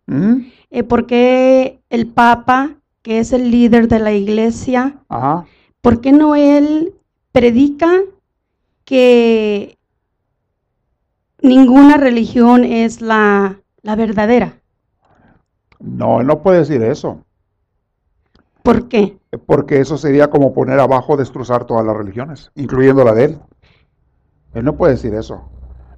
[0.69, 4.97] Eh, porque el Papa, que es el líder de la iglesia,
[5.81, 6.93] ¿por qué no él
[7.31, 8.01] predica
[8.83, 9.77] que
[11.41, 14.59] ninguna religión es la, la verdadera?
[15.79, 17.23] No, él no puede decir eso.
[18.63, 19.17] ¿Por qué?
[19.45, 23.39] Porque eso sería como poner abajo, destrozar todas las religiones, incluyendo la de él.
[24.53, 25.49] Él no puede decir eso.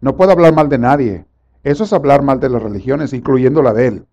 [0.01, 1.25] No puede hablar mal de nadie.
[1.63, 4.05] Eso es hablar mal de las religiones, incluyendo la de él.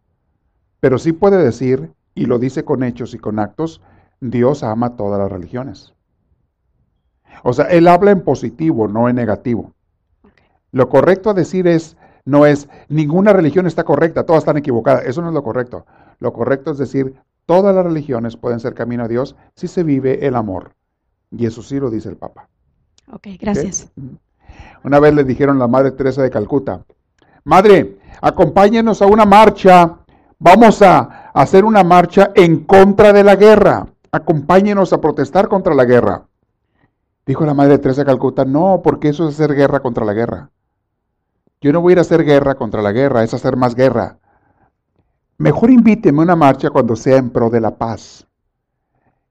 [0.80, 3.82] Pero sí puede decir, y lo dice con hechos y con actos,
[4.20, 5.94] Dios ama todas las religiones.
[7.42, 9.72] O sea, él habla en positivo, no en negativo.
[10.72, 15.04] Lo correcto a decir es, no es, ninguna religión está correcta, todas están equivocadas.
[15.04, 15.86] Eso no es lo correcto.
[16.18, 17.14] Lo correcto es decir,
[17.46, 20.72] todas las religiones pueden ser camino a Dios si se vive el amor.
[21.30, 22.48] Y eso sí lo dice el Papa.
[23.12, 23.90] Ok, gracias.
[24.82, 26.84] Una vez le dijeron a la Madre Teresa de Calcuta,
[27.44, 29.98] Madre, acompáñenos a una marcha,
[30.38, 35.84] vamos a hacer una marcha en contra de la guerra, acompáñenos a protestar contra la
[35.84, 36.26] guerra.
[37.26, 40.50] Dijo la Madre Teresa de Calcuta, no, porque eso es hacer guerra contra la guerra.
[41.60, 44.18] Yo no voy a ir a hacer guerra contra la guerra, es hacer más guerra.
[45.38, 48.26] Mejor invíteme a una marcha cuando sea en pro de la paz.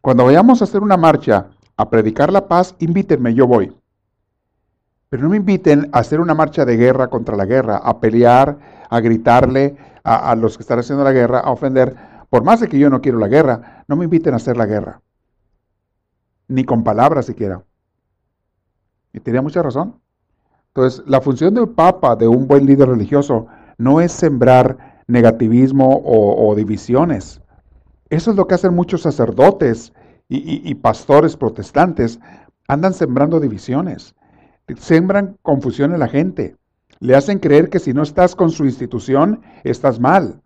[0.02, 3.76] Cuando vayamos a hacer una marcha a predicar la paz, invítenme, yo voy.
[5.10, 8.57] Pero no me inviten a hacer una marcha de guerra contra la guerra, a pelear,
[8.90, 11.95] a gritarle a, los que están haciendo la guerra, a ofender.
[12.30, 14.68] Por más de que yo no quiero la guerra, no me inviten a hacer la
[14.68, 15.02] guerra.
[16.48, 17.64] Ni con palabras siquiera.
[19.11, 19.99] Y tenía mucha razón.
[20.68, 26.53] Entonces, la función del Papa, de un buen líder religioso, no es sembrar negativismo o,
[26.56, 27.41] divisiones.
[28.10, 29.91] Eso es lo que hacen muchos sacerdotes
[30.30, 32.19] y, pastores protestantes.
[32.68, 34.14] Andan sembrando divisiones.
[34.77, 36.57] Sembran confusión en la gente.
[36.99, 40.41] Le hacen creer que si no estás con su institución, estás mal.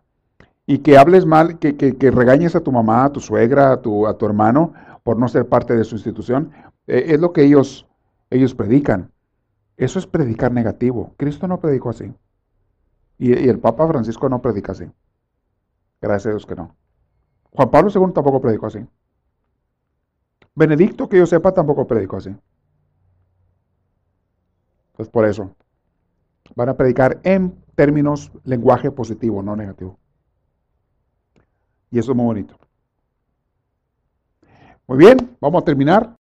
[0.65, 4.17] Y que hables mal, que, regañes a tu mamá, a tu suegra, a tu, a
[4.17, 4.73] tu hermano
[5.03, 6.51] por no ser parte de su institución.
[6.87, 7.87] Eh, es lo que ellos,
[8.29, 9.11] ellos predican.
[9.77, 11.13] Eso es predicar negativo.
[11.17, 12.13] Cristo no predicó así.
[13.17, 14.85] Y, el Papa Francisco no predica así.
[16.01, 16.75] Gracias a Dios que no.
[17.51, 18.85] Juan Pablo II tampoco predicó así.
[20.55, 22.35] Benedicto, que yo sepa, tampoco predicó así.
[24.93, 25.55] Pues por eso.
[26.59, 29.97] Van a predicar en términos lenguaje positivo, no negativo.
[31.89, 32.57] Y eso es muy bonito.
[34.85, 36.17] Muy bien, vamos a terminar.